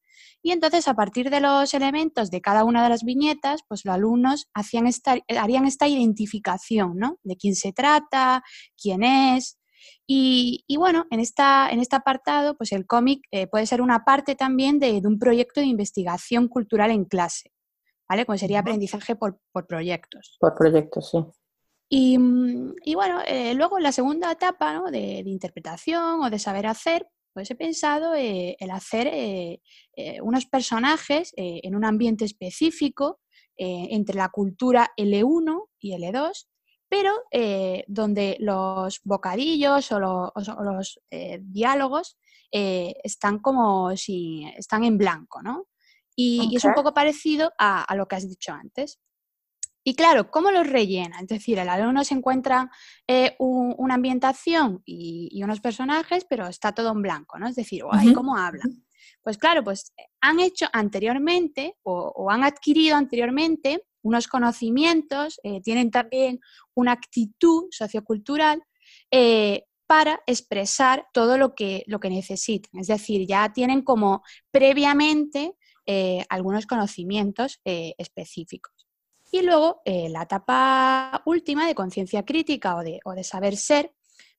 y 0.47 0.53
entonces, 0.53 0.89
a 0.89 0.95
partir 0.95 1.31
de 1.31 1.41
los 1.41 1.73
elementos 1.73 2.31
de 2.31 2.43
cada 2.43 2.65
una 2.65 2.83
de 2.83 2.91
las 2.91 3.03
viñetas, 3.03 3.63
pues 3.67 3.87
los 3.87 3.95
alumnos 3.95 4.47
hacían 4.53 4.87
esta, 4.87 5.17
harían 5.39 5.65
esta 5.65 5.89
identificación, 5.89 6.99
¿no? 6.99 7.19
De 7.23 7.39
quién 7.39 7.55
se 7.55 7.73
trata, 7.73 8.43
quién 8.77 9.05
es. 9.05 9.59
Y, 10.07 10.65
bueno, 10.77 11.07
en, 11.11 11.21
esta, 11.21 11.71
en 11.71 11.81
este 11.81 11.97
apartado, 11.97 12.57
pues 12.57 12.73
el 12.73 12.87
cómic 12.87 13.27
eh, 13.31 13.47
puede 13.47 13.67
ser 13.67 13.81
una 13.81 14.05
parte 14.05 14.35
también 14.35 14.79
de, 14.79 15.01
un 15.05 15.19
proyecto 15.19 15.61
de 15.61 15.67
investigación 15.67 16.49
cultural 16.49 16.91
en 16.91 17.05
clase, 17.05 17.53
¿vale? 18.09 18.27
Como 18.27 18.39
sería 18.39 18.61
aprendizaje 18.61 19.17
por, 19.17 19.41
proyectos. 19.67 20.37
Por 20.41 20.55
proyectos, 20.55 21.11
sí. 21.11 21.19
Y, 21.89 22.17
bueno, 22.95 23.21
eh, 23.27 23.55
luego 23.55 23.79
la 23.79 23.93
segunda 23.93 24.33
etapa 24.33 24.73
¿no? 24.73 24.91
de, 24.91 25.23
de, 25.23 25.31
interpretación 25.31 26.23
o 26.23 26.31
de 26.31 26.39
saber 26.39 26.67
hacer, 26.67 27.07
pues 27.35 27.51
he 27.51 27.57
pensado 27.57 28.15
eh, 28.15 28.57
el 28.61 28.71
hacer 28.71 29.09
eh, 29.09 29.61
eh, 29.97 30.21
unos 30.23 30.47
personajes 30.47 31.35
en 31.37 31.75
un 31.75 31.85
ambiente 31.85 32.25
específico 32.25 33.21
entre 33.57 34.17
la 34.17 34.31
cultura 34.31 34.91
L1 34.97 35.69
y 35.79 35.93
L2, 35.93 36.47
pero 36.95 37.13
donde 37.89 38.37
los 38.39 39.01
bocadillos 39.03 39.91
o, 39.91 39.99
los 39.99 41.01
diálogos 41.41 42.17
están 42.53 43.41
como 43.41 43.97
si 43.97 44.49
están 44.57 44.85
en 44.85 44.97
blanco, 44.97 45.43
¿no? 45.43 45.67
Y, 46.15 46.55
es 46.57 46.65
un 46.65 46.75
poco 46.75 46.95
parecido 46.95 47.53
a, 47.59 47.93
lo 47.97 48.07
que 48.07 48.15
has 48.15 48.29
dicho 48.29 48.53
antes. 48.53 49.01
Y 49.83 49.97
claro, 49.97 50.31
¿cómo 50.31 50.53
los 50.53 50.69
rellena? 50.69 51.19
Es 51.21 51.27
decir, 51.27 51.59
el 51.59 51.69
alumno 51.69 52.05
se 52.05 52.15
encuentra 52.15 52.71
eh, 53.09 53.35
una 53.39 53.95
ambientación 53.95 54.83
y, 54.87 55.43
unos 55.43 55.61
personajes, 55.61 56.25
pero 56.29 56.47
está 56.47 56.73
todo 56.73 56.93
en 56.93 57.03
blanco, 57.03 57.39
¿no? 57.39 57.49
Es 57.49 57.57
decir, 57.57 57.83
¿cómo 58.15 58.37
habla? 58.37 58.63
Pues 59.23 59.37
claro, 59.37 59.65
pues 59.65 59.93
eh, 59.97 60.05
han 60.21 60.39
hecho 60.39 60.67
anteriormente 60.73 61.77
o, 61.83 62.31
han 62.31 62.45
adquirido 62.45 62.97
anteriormente 62.97 63.85
unos 64.05 64.29
conocimientos, 64.29 65.41
eh, 65.43 65.61
tienen 65.63 65.91
también 65.91 66.39
una 66.75 66.93
actitud 66.93 67.65
sociocultural 67.71 68.63
para 69.87 70.21
expresar 70.27 71.07
todo 71.13 71.37
lo 71.39 71.55
que, 71.55 71.85
lo 71.87 72.01
que 72.01 72.11
necesitan. 72.11 72.81
Es 72.81 72.87
decir, 72.87 73.27
ya 73.27 73.53
tienen 73.53 73.83
como 73.83 74.23
previamente 74.51 75.57
algunos 76.29 76.67
conocimientos 76.67 77.61
específicos. 77.65 78.85
Y 79.35 79.43
luego, 79.43 79.83
eh, 79.85 80.09
la 80.11 80.23
etapa 80.23 81.21
última 81.27 81.67
de 81.67 81.75
conciencia 81.75 82.25
crítica 82.25 82.77
o 82.77 82.85
de, 82.85 83.25
saber 83.25 83.57
ser, 83.57 83.93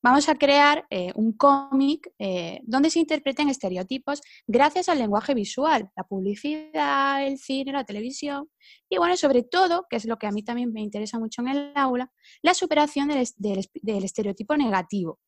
vamos 0.06 0.30
a 0.30 0.36
crear 0.36 0.86
eh, 0.92 1.12
un 1.16 1.34
cómic 1.34 2.14
eh, 2.20 2.60
donde 2.62 2.92
se 2.92 3.00
interpreten 3.00 3.50
estereotipos 3.50 4.22
gracias 4.46 4.88
al 4.88 5.00
lenguaje 5.00 5.34
visual, 5.34 5.90
la 5.96 6.04
publicidad, 6.04 7.26
el 7.26 7.40
cine, 7.40 7.72
la 7.72 7.86
televisión 7.86 8.48
y 8.88 9.00
bueno, 9.00 9.18
sobre 9.18 9.42
todo, 9.42 9.88
que 9.90 9.96
es 9.96 10.06
lo 10.06 10.18
que 10.18 10.28
a 10.28 10.32
mí 10.32 10.44
también 10.44 10.72
me 10.72 10.82
interesa 10.82 11.18
mucho 11.18 11.42
en 11.42 11.48
el 11.48 11.72
aula, 11.74 12.12
la 12.44 12.54
superación 12.54 13.08
del, 13.08 14.04
estereotipo 14.04 14.56
negativo. 14.56 15.20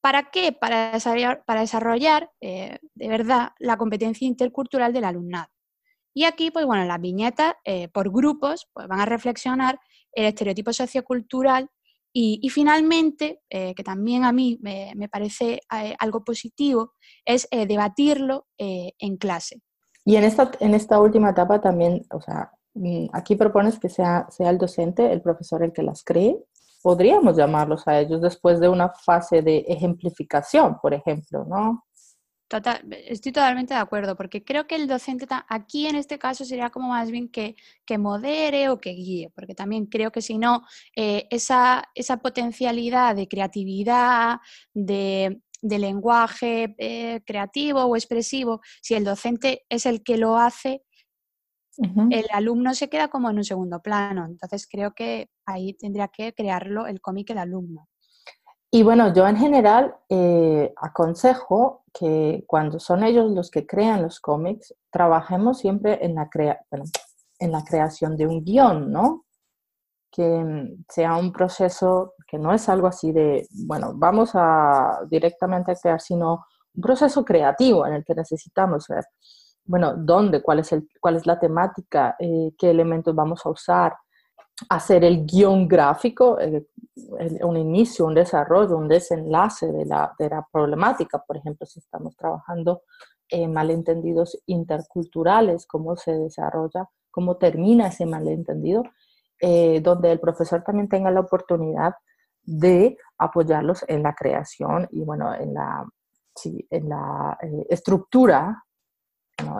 ¿Para 0.00 0.28
qué? 0.32 0.50
Para 0.50 0.90
desarrollar, 0.90 1.44
desarrollar 1.46 2.30
de 2.40 3.08
verdad 3.08 3.50
la 3.60 3.76
competencia 3.76 4.26
intercultural 4.26 4.92
del 4.92 5.04
alumnado. 5.04 5.50
Y 6.16 6.24
aquí, 6.24 6.50
pues 6.50 6.64
bueno, 6.64 6.82
las 6.86 6.98
viñetas 6.98 7.56
eh, 7.62 7.88
por 7.88 8.10
grupos 8.10 8.66
pues, 8.72 8.88
van 8.88 9.00
a 9.00 9.04
reflexionar 9.04 9.78
el 10.12 10.24
estereotipo 10.24 10.72
sociocultural 10.72 11.68
Y, 12.18 12.48
finalmente, 12.48 13.42
eh, 13.50 13.74
que 13.74 13.84
también 13.84 14.24
a 14.24 14.32
mí 14.32 14.58
me, 14.62 15.06
parece 15.10 15.60
eh, 15.70 15.94
algo 15.98 16.24
positivo, 16.24 16.94
es 17.26 17.46
eh, 17.50 17.66
debatirlo 17.66 18.46
en 18.56 19.18
clase. 19.18 19.60
Y 20.06 20.16
en 20.16 20.24
esta, 20.24 20.50
en 20.60 20.74
esta 20.74 20.98
última 20.98 21.28
etapa 21.28 21.60
también, 21.60 22.06
o 22.10 22.22
sea, 22.22 22.52
mm, 22.72 23.08
aquí 23.12 23.36
propones 23.36 23.78
que 23.78 23.90
sea, 23.90 24.26
sea 24.30 24.48
el 24.48 24.56
docente, 24.56 25.12
el 25.12 25.20
profesor 25.20 25.62
el 25.62 25.74
que 25.74 25.82
las 25.82 26.02
cree. 26.04 26.42
Podríamos 26.82 27.36
llamarlos 27.36 27.86
a 27.86 28.00
ellos 28.00 28.22
después 28.22 28.60
de 28.60 28.70
una 28.70 28.88
fase 28.88 29.42
de 29.42 29.66
ejemplificación, 29.68 30.78
por 30.80 30.94
ejemplo, 30.94 31.44
¿no? 31.44 31.84
Total, 32.48 32.80
estoy 33.08 33.32
totalmente 33.32 33.74
de 33.74 33.80
acuerdo, 33.80 34.14
porque 34.16 34.44
creo 34.44 34.68
que 34.68 34.76
el 34.76 34.86
docente 34.86 35.26
aquí 35.48 35.88
en 35.88 35.96
este 35.96 36.16
caso 36.16 36.44
sería 36.44 36.70
como 36.70 36.88
más 36.90 37.10
bien 37.10 37.28
que, 37.28 37.56
que 37.84 37.98
modere 37.98 38.68
o 38.68 38.80
que 38.80 38.90
guíe, 38.90 39.30
porque 39.34 39.56
también 39.56 39.86
creo 39.86 40.12
que 40.12 40.22
si 40.22 40.38
no, 40.38 40.62
eh, 40.94 41.26
esa, 41.30 41.90
esa, 41.96 42.18
potencialidad 42.18 43.16
de 43.16 43.26
creatividad, 43.26 44.38
de, 44.72 45.40
lenguaje 45.60 46.76
eh, 46.78 47.20
creativo 47.26 47.82
o 47.84 47.96
expresivo, 47.96 48.60
si 48.80 48.94
el 48.94 49.02
docente 49.02 49.66
es 49.68 49.84
el 49.84 50.04
que 50.04 50.16
lo 50.16 50.36
hace, 50.38 50.82
el 52.10 52.26
alumno 52.32 52.74
se 52.74 52.88
queda 52.88 53.08
como 53.08 53.28
en 53.28 53.36
un 53.36 53.44
segundo 53.44 53.82
plano. 53.82 54.24
Entonces 54.24 54.66
creo 54.70 54.94
que 54.94 55.28
ahí 55.44 55.74
tendría 55.74 56.08
que 56.08 56.32
crearlo 56.32 56.86
el 56.86 57.00
cómic 57.00 57.30
el 57.30 57.38
alumno. 57.38 57.88
Y 58.70 58.82
bueno, 58.82 59.12
yo 59.14 59.26
en 59.26 59.36
general 59.36 59.96
eh, 60.08 60.72
aconsejo 60.76 61.84
que 61.92 62.44
cuando 62.46 62.80
son 62.80 63.04
ellos 63.04 63.30
los 63.30 63.50
que 63.50 63.66
crean 63.66 64.02
los 64.02 64.20
cómics, 64.20 64.74
trabajemos 64.90 65.58
siempre 65.58 66.04
en 66.04 66.14
la, 66.14 66.28
creación 67.64 68.16
de 68.16 68.26
un 68.26 68.44
guion, 68.44 68.90
¿no? 68.90 69.24
Que 70.10 70.22
mm, 70.22 70.84
sea 70.88 71.16
un 71.16 71.32
proceso 71.32 72.14
que 72.26 72.38
no 72.38 72.52
es 72.52 72.68
algo 72.68 72.88
así 72.88 73.12
de, 73.12 73.46
bueno, 73.66 73.92
vamos 73.94 74.30
a 74.34 75.00
directamente 75.08 75.72
a 75.72 75.76
crear, 75.76 76.00
sino 76.00 76.44
un 76.74 76.82
proceso 76.82 77.24
creativo 77.24 77.86
en 77.86 77.94
el 77.94 78.04
que 78.04 78.14
necesitamos 78.14 78.88
ver, 78.88 79.04
bueno, 79.64 79.94
dónde, 79.96 80.42
cuál 80.42 80.58
es, 80.58 80.72
el, 80.72 80.88
cuál 81.00 81.16
es 81.16 81.26
la 81.26 81.38
temática, 81.38 82.16
eh, 82.18 82.52
qué 82.58 82.70
elementos 82.70 83.14
vamos 83.14 83.44
a 83.46 83.50
usar, 83.50 83.94
hacer 84.68 85.04
el 85.04 85.26
guion 85.26 85.68
gráfico, 85.68 86.38
eh, 86.40 86.66
un 87.42 87.56
inicio, 87.56 88.06
un 88.06 88.14
desarrollo, 88.14 88.76
un 88.76 88.88
desenlace 88.88 89.70
de 89.70 89.84
la, 89.84 90.14
de 90.18 90.30
la 90.30 90.46
problemática. 90.50 91.22
Por 91.26 91.36
ejemplo, 91.36 91.66
si 91.66 91.78
estamos 91.78 92.16
trabajando 92.16 92.82
en 93.28 93.52
malentendidos 93.52 94.40
interculturales, 94.46 95.66
cómo 95.66 95.96
se 95.96 96.12
desarrolla, 96.12 96.88
cómo 97.10 97.36
termina 97.36 97.88
ese 97.88 98.06
malentendido, 98.06 98.82
eh, 99.40 99.80
donde 99.82 100.12
el 100.12 100.20
profesor 100.20 100.62
también 100.62 100.88
tenga 100.88 101.10
la 101.10 101.20
oportunidad 101.20 101.94
de 102.42 102.96
apoyarlos 103.18 103.84
en 103.88 104.02
la 104.02 104.14
creación 104.14 104.88
y 104.90 105.02
bueno, 105.02 105.34
en 105.34 105.52
la, 105.52 105.84
en 106.44 106.88
la 106.88 107.36
eh, 107.42 107.66
estructura, 107.68 108.62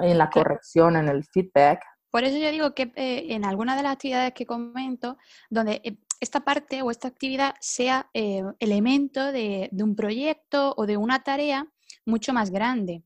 en 0.01 0.17
la 0.17 0.31
corrección, 0.31 0.97
en 0.97 1.09
el 1.09 1.25
feedback 1.25 1.81
por 2.17 2.25
eso 2.25 2.39
yo 2.39 2.51
digo 2.51 2.73
que 2.73 2.91
eh, 2.97 3.27
en 3.35 3.45
alguna 3.45 3.77
de 3.77 3.83
las 3.83 3.93
actividades 3.93 4.33
que 4.33 4.47
comento, 4.47 5.19
donde 5.51 5.83
eh, 5.85 5.99
esta 6.19 6.41
parte 6.41 6.81
o 6.81 6.91
esta 6.91 7.09
actividad 7.09 7.57
sea 7.61 8.09
eh, 8.15 8.43
elemento 8.59 9.33
de, 9.33 9.69
un 9.73 9.95
proyecto 9.95 10.73
o 10.79 10.87
de 10.87 10.97
una 10.97 11.23
tarea 11.23 11.67
mucho 12.07 12.33
más 12.33 12.51
grande. 12.51 13.03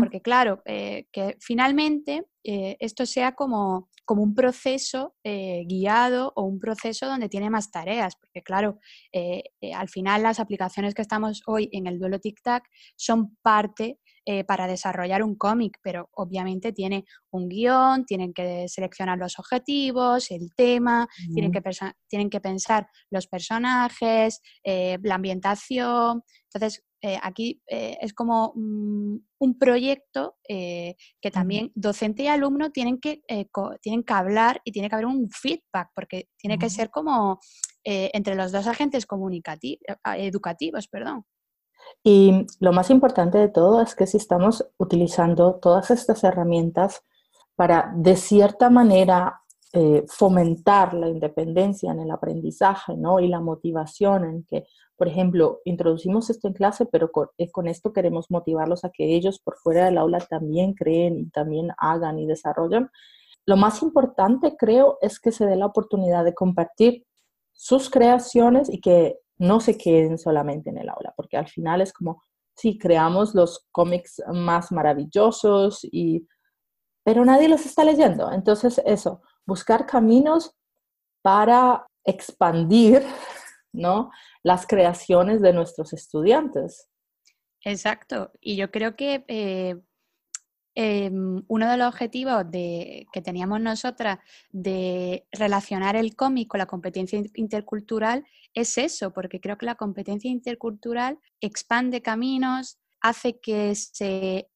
Porque 0.00 0.20
claro, 0.22 0.62
que 0.64 1.36
finalmente 1.40 2.24
esto 2.42 3.04
sea 3.06 3.36
como, 3.36 3.90
como 4.06 4.22
un 4.22 4.34
proceso 4.34 5.14
guiado 5.22 6.32
o 6.34 6.44
un 6.44 6.58
proceso 6.58 7.06
donde 7.06 7.28
tiene 7.28 7.50
más 7.50 7.70
tareas, 7.70 8.16
porque 8.16 8.42
claro, 8.42 8.78
al 9.74 9.88
final 9.90 10.22
las 10.22 10.40
aplicaciones 10.40 10.94
que 10.94 11.02
estamos 11.02 11.42
hoy 11.46 11.68
en 11.72 11.86
el 11.86 11.98
duelo 11.98 12.18
tic-tac 12.18 12.62
son 12.96 13.36
parte 13.42 13.98
eh, 14.30 14.44
para 14.44 14.66
desarrollar 14.66 15.22
un 15.22 15.36
cómic, 15.36 15.78
pero 15.82 16.10
obviamente 16.12 16.74
tiene 16.74 17.06
un 17.30 17.48
guion, 17.48 18.04
tienen 18.04 18.34
que 18.34 18.68
seleccionar 18.68 19.16
los 19.16 19.38
objetivos, 19.38 20.30
el 20.30 20.54
tema, 20.54 21.08
tienen, 21.32 21.50
que 21.50 21.62
tienen 22.08 22.28
que 22.28 22.38
pensar 22.38 22.90
los 23.08 23.26
personajes, 23.26 24.42
eh, 24.62 24.98
la 25.02 25.14
ambientación. 25.14 26.22
Entonces, 26.44 26.84
eh, 27.00 27.18
aquí 27.22 27.62
es 27.66 28.12
como 28.12 28.52
un 28.54 29.58
proyecto 29.58 30.36
que 30.46 31.30
también 31.32 31.72
docente 31.74 32.24
y 32.24 32.26
alumno 32.26 32.70
tienen 32.70 33.00
que, 33.00 33.22
tienen 33.80 34.02
que 34.02 34.12
hablar 34.12 34.60
y 34.62 34.72
tiene 34.72 34.90
que 34.90 34.94
haber 34.94 35.06
un 35.06 35.30
feedback, 35.30 35.88
porque 35.94 36.28
tiene 36.36 36.58
que 36.58 36.68
ser 36.68 36.90
como 36.90 37.40
entre 37.82 38.34
los 38.34 38.52
dos 38.52 38.66
agentes 38.66 39.06
comunicativos, 39.06 39.80
educativos. 40.18 40.86
Perdón. 40.86 41.24
Y 42.02 42.46
lo 42.60 42.72
más 42.72 42.90
importante 42.90 43.38
de 43.38 43.48
todo 43.48 43.82
es 43.82 43.94
que 43.94 44.06
si 44.06 44.16
estamos 44.16 44.66
utilizando 44.78 45.56
todas 45.56 45.90
estas 45.90 46.24
herramientas 46.24 47.02
para, 47.56 47.92
de 47.96 48.16
cierta 48.16 48.70
manera, 48.70 49.42
eh, 49.74 50.06
fomentar 50.08 50.94
la 50.94 51.10
independencia 51.10 51.92
en 51.92 52.00
el 52.00 52.10
aprendizaje 52.10 52.96
¿no? 52.96 53.20
y 53.20 53.28
la 53.28 53.40
motivación 53.40 54.24
en 54.24 54.44
que, 54.44 54.64
por 54.96 55.08
ejemplo, 55.08 55.60
introducimos 55.66 56.30
esto 56.30 56.48
en 56.48 56.54
clase, 56.54 56.86
pero 56.86 57.10
eh, 57.36 57.50
con, 57.50 57.68
esto 57.68 57.92
queremos 57.92 58.30
motivarlos 58.30 58.86
a 58.86 58.90
que 58.90 59.14
ellos 59.14 59.40
por 59.40 59.58
fuera 59.58 59.84
del 59.84 59.98
aula 59.98 60.20
también 60.20 60.72
creen 60.72 61.18
y 61.18 61.28
también 61.28 61.68
hagan 61.76 62.18
y 62.18 62.26
desarrollen. 62.26 62.88
Lo 63.44 63.58
más 63.58 63.82
importante, 63.82 64.56
creo, 64.56 64.96
es 65.02 65.20
que 65.20 65.32
se 65.32 65.44
dé 65.44 65.56
la 65.56 65.66
oportunidad 65.66 66.24
de 66.24 66.32
compartir 66.32 67.04
sus 67.52 67.90
creaciones 67.90 68.70
y 68.70 68.80
que 68.80 69.18
no 69.38 69.60
se 69.60 69.78
queden 69.78 70.18
solamente 70.18 70.70
en 70.70 70.78
el 70.78 70.88
aula, 70.88 71.14
porque 71.16 71.36
al 71.36 71.48
final 71.48 71.80
es 71.80 71.92
como, 71.92 72.22
sí, 72.56 72.78
creamos 72.78 73.34
los 73.34 73.66
cómics 73.70 74.22
más 74.32 74.72
maravillosos, 74.72 75.80
y, 75.84 76.26
pero 77.04 77.24
nadie 77.24 77.48
los 77.48 77.64
está 77.64 77.84
leyendo. 77.84 78.32
Entonces, 78.32 78.80
eso, 78.84 79.22
buscar 79.46 79.86
caminos 79.86 80.54
para 81.22 81.86
expandir 82.04 83.02
¿no? 83.72 84.10
las 84.42 84.66
creaciones 84.66 85.40
de 85.40 85.52
nuestros 85.52 85.92
estudiantes. 85.92 86.88
Exacto. 87.62 88.32
Y 88.40 88.56
yo 88.56 88.70
creo 88.70 88.96
que 88.96 89.24
eh, 89.28 89.76
Em, 90.80 91.42
uno 91.48 91.68
de 91.68 91.76
los 91.76 91.88
objetivos 91.88 92.44
que 92.52 93.20
teníamos 93.24 93.60
nosotras 93.60 94.20
de 94.52 95.26
relacionar 95.32 95.96
el 95.96 96.14
cómic 96.14 96.46
con 96.46 96.58
la 96.58 96.66
competencia 96.66 97.20
intercultural 97.34 98.24
es 98.54 98.78
eso, 98.78 99.12
porque 99.12 99.40
creo 99.40 99.58
que 99.58 99.66
la 99.66 99.74
competencia 99.74 100.30
intercultural 100.30 101.18
expande 101.40 102.00
caminos, 102.00 102.78
hace 103.00 103.40
que 103.40 103.74
se 103.74 104.50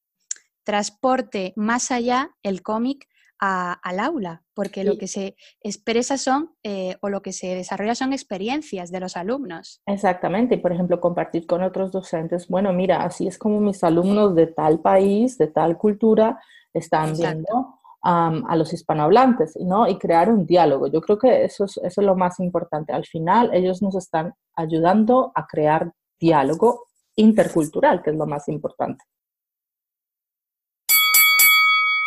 transporte 0.62 1.54
más 1.56 1.90
allá 1.90 2.30
el 2.44 2.62
cómic 2.62 3.08
al 3.44 3.98
aula, 3.98 4.44
porque 4.54 4.84
lo 4.84 4.96
que 4.96 5.08
se 5.08 5.34
expresa 5.62 6.16
son 6.16 6.54
eh, 6.62 6.96
o 7.00 7.08
lo 7.08 7.22
que 7.22 7.32
se 7.32 7.56
desarrolla 7.56 7.96
son 7.96 8.12
experiencias 8.12 8.92
de 8.92 9.00
los 9.00 9.16
alumnos. 9.16 9.82
Exactamente, 9.84 10.58
por 10.58 10.72
ejemplo, 10.72 11.00
compartir 11.00 11.44
con 11.44 11.60
otros 11.64 11.90
docentes, 11.90 12.46
bueno, 12.46 12.72
mira, 12.72 13.02
así 13.02 13.26
es 13.26 13.38
como 13.38 13.58
mis 13.58 13.82
alumnos 13.82 14.36
de 14.36 14.46
tal 14.46 14.78
país, 14.78 15.38
de 15.38 15.48
tal 15.48 15.76
cultura, 15.76 16.40
están 16.72 17.16
viendo 17.16 17.80
a 18.04 18.56
los 18.56 18.72
hispanohablantes, 18.72 19.56
¿no? 19.60 19.88
Y 19.88 19.96
crear 19.96 20.28
un 20.28 20.44
diálogo. 20.44 20.88
Yo 20.88 21.00
creo 21.00 21.18
que 21.18 21.44
eso 21.44 21.66
es, 21.66 21.76
eso 21.78 22.00
es 22.00 22.06
lo 22.06 22.16
más 22.16 22.40
importante. 22.40 22.92
Al 22.92 23.06
final, 23.06 23.50
ellos 23.52 23.80
nos 23.80 23.94
están 23.94 24.34
ayudando 24.56 25.30
a 25.34 25.46
crear 25.46 25.92
diálogo 26.18 26.86
intercultural, 27.14 28.02
que 28.02 28.10
es 28.10 28.16
lo 28.16 28.26
más 28.26 28.48
importante. 28.48 29.04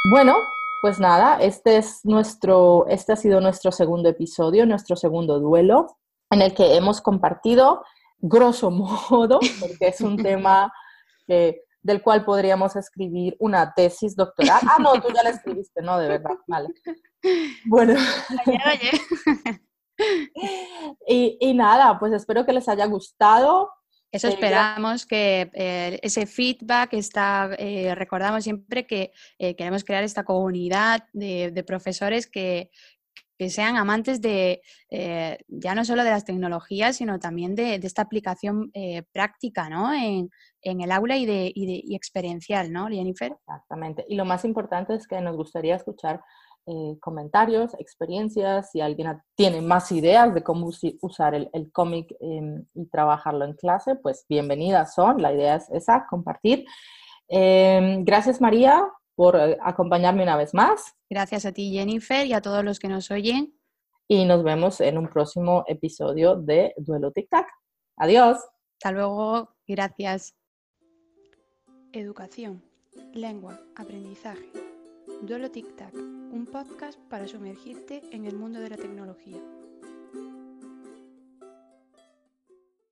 Bueno, 0.09 0.35
pues 0.85 0.99
nada, 0.99 1.39
este 1.41 1.77
es 1.77 2.05
nuestro, 2.05 2.85
este 2.89 3.13
ha 3.13 3.15
sido 3.15 3.41
nuestro 3.41 3.71
segundo 3.71 4.07
episodio, 4.07 4.67
nuestro 4.67 4.95
segundo 4.95 5.39
duelo, 5.39 5.97
en 6.29 6.43
el 6.43 6.53
que 6.53 6.75
hemos 6.75 7.01
compartido, 7.01 7.83
grosso 8.19 8.69
modo, 8.69 9.39
porque 9.59 9.87
es 9.87 9.99
un 10.01 10.15
tema 10.15 10.71
del 11.25 12.03
cual 12.03 12.23
podríamos 12.23 12.75
escribir 12.75 13.35
una 13.39 13.73
tesis 13.73 14.15
doctoral. 14.15 14.61
Ah, 14.61 14.77
no, 14.79 15.01
tú 15.01 15.07
ya 15.11 15.23
la 15.23 15.31
escribiste, 15.31 15.81
no, 15.81 15.97
de 15.97 16.07
verdad, 16.07 16.35
vale. 16.45 16.69
Bueno. 17.65 17.95
Oye, 18.45 18.59
oye. 18.67 19.61
Y, 21.07 21.37
y 21.39 21.53
nada, 21.55 21.97
pues 21.97 22.13
espero 22.13 22.45
que 22.45 22.53
les 22.53 22.69
haya 22.69 22.85
gustado. 22.85 23.71
Eso 24.15 24.29
esperamos 24.29 25.05
que 25.05 25.51
eh, 25.53 25.99
ese 26.01 26.25
feedback 26.25 26.93
está, 26.93 27.49
eh, 27.57 27.93
recordamos 27.95 28.45
siempre 28.45 28.87
que 28.87 29.11
eh, 29.37 29.55
queremos 29.55 29.83
crear 29.83 30.03
esta 30.03 30.23
comunidad 30.23 31.03
de, 31.11 31.63
profesores 31.67 32.25
que, 32.25 32.71
sean 33.49 33.75
amantes 33.75 34.21
de 34.21 34.61
ya 35.49 35.75
no 35.75 35.83
solo 35.83 36.05
de 36.05 36.09
las 36.09 36.23
tecnologías, 36.23 36.95
sino 36.95 37.19
también 37.19 37.53
de, 37.53 37.75
esta 37.75 38.03
aplicación 38.03 38.71
práctica 39.11 39.67
¿no? 39.67 39.93
en, 39.93 40.29
el 40.61 40.91
aula 40.91 41.17
y, 41.17 41.25
de, 41.25 41.51
y, 41.53 41.93
experiencial, 41.95 42.71
¿no, 42.71 42.87
Jennifer? 42.87 43.33
Exactamente. 43.33 44.05
Y 44.07 44.15
lo 44.15 44.23
más 44.23 44.45
importante 44.45 44.95
es 44.95 45.05
que 45.05 45.19
nos 45.19 45.35
gustaría 45.35 45.75
escuchar 45.75 46.21
eh, 46.67 46.97
comentarios, 46.99 47.73
experiencias, 47.79 48.71
si 48.71 48.81
alguien 48.81 49.21
tiene 49.35 49.61
más 49.61 49.91
ideas 49.91 50.33
de 50.33 50.43
cómo 50.43 50.69
usar 51.01 51.35
el, 51.35 51.71
cómic 51.71 52.15
em, 52.19 52.65
y 52.73 52.85
trabajarlo 52.87 53.45
en 53.45 53.53
clase, 53.53 53.95
pues 53.95 54.25
bienvenidas 54.27 54.95
son. 54.95 55.21
La 55.21 55.31
idea 55.31 55.55
es 55.55 55.69
esa, 55.69 56.07
compartir. 56.09 56.65
Em, 57.27 58.03
gracias 58.03 58.41
María 58.41 58.87
por 59.15 59.35
eh, 59.35 59.57
acompañarme 59.61 60.23
una 60.23 60.37
vez 60.37 60.53
más. 60.53 60.93
Gracias 61.09 61.45
a 61.45 61.51
ti 61.51 61.71
Jennifer 61.71 62.25
y 62.25 62.33
a 62.33 62.41
todos 62.41 62.63
los 62.63 62.79
que 62.79 62.87
nos 62.87 63.11
oyen. 63.11 63.57
Y 64.07 64.25
nos 64.25 64.43
vemos 64.43 64.81
en 64.81 64.97
un 64.97 65.07
próximo 65.07 65.63
episodio 65.67 66.35
de 66.35 66.73
Duelo 66.77 67.11
Tic 67.11 67.29
Tac. 67.29 67.47
Adiós. 67.97 68.37
Hasta 68.77 68.91
luego. 68.91 69.55
Gracias. 69.67 70.35
Educación, 71.91 72.61
lengua, 73.13 73.59
aprendizaje. 73.75 74.74
Duelo 75.21 75.49
Tic 75.49 75.75
Tac 75.75 75.93
un 75.95 76.45
podcast 76.45 76.99
para 77.09 77.27
sumergirte 77.27 78.03
en 78.11 78.25
el 78.25 78.35
mundo 78.35 78.59
de 78.59 78.69
la 78.69 78.75
tecnología. 78.75 79.41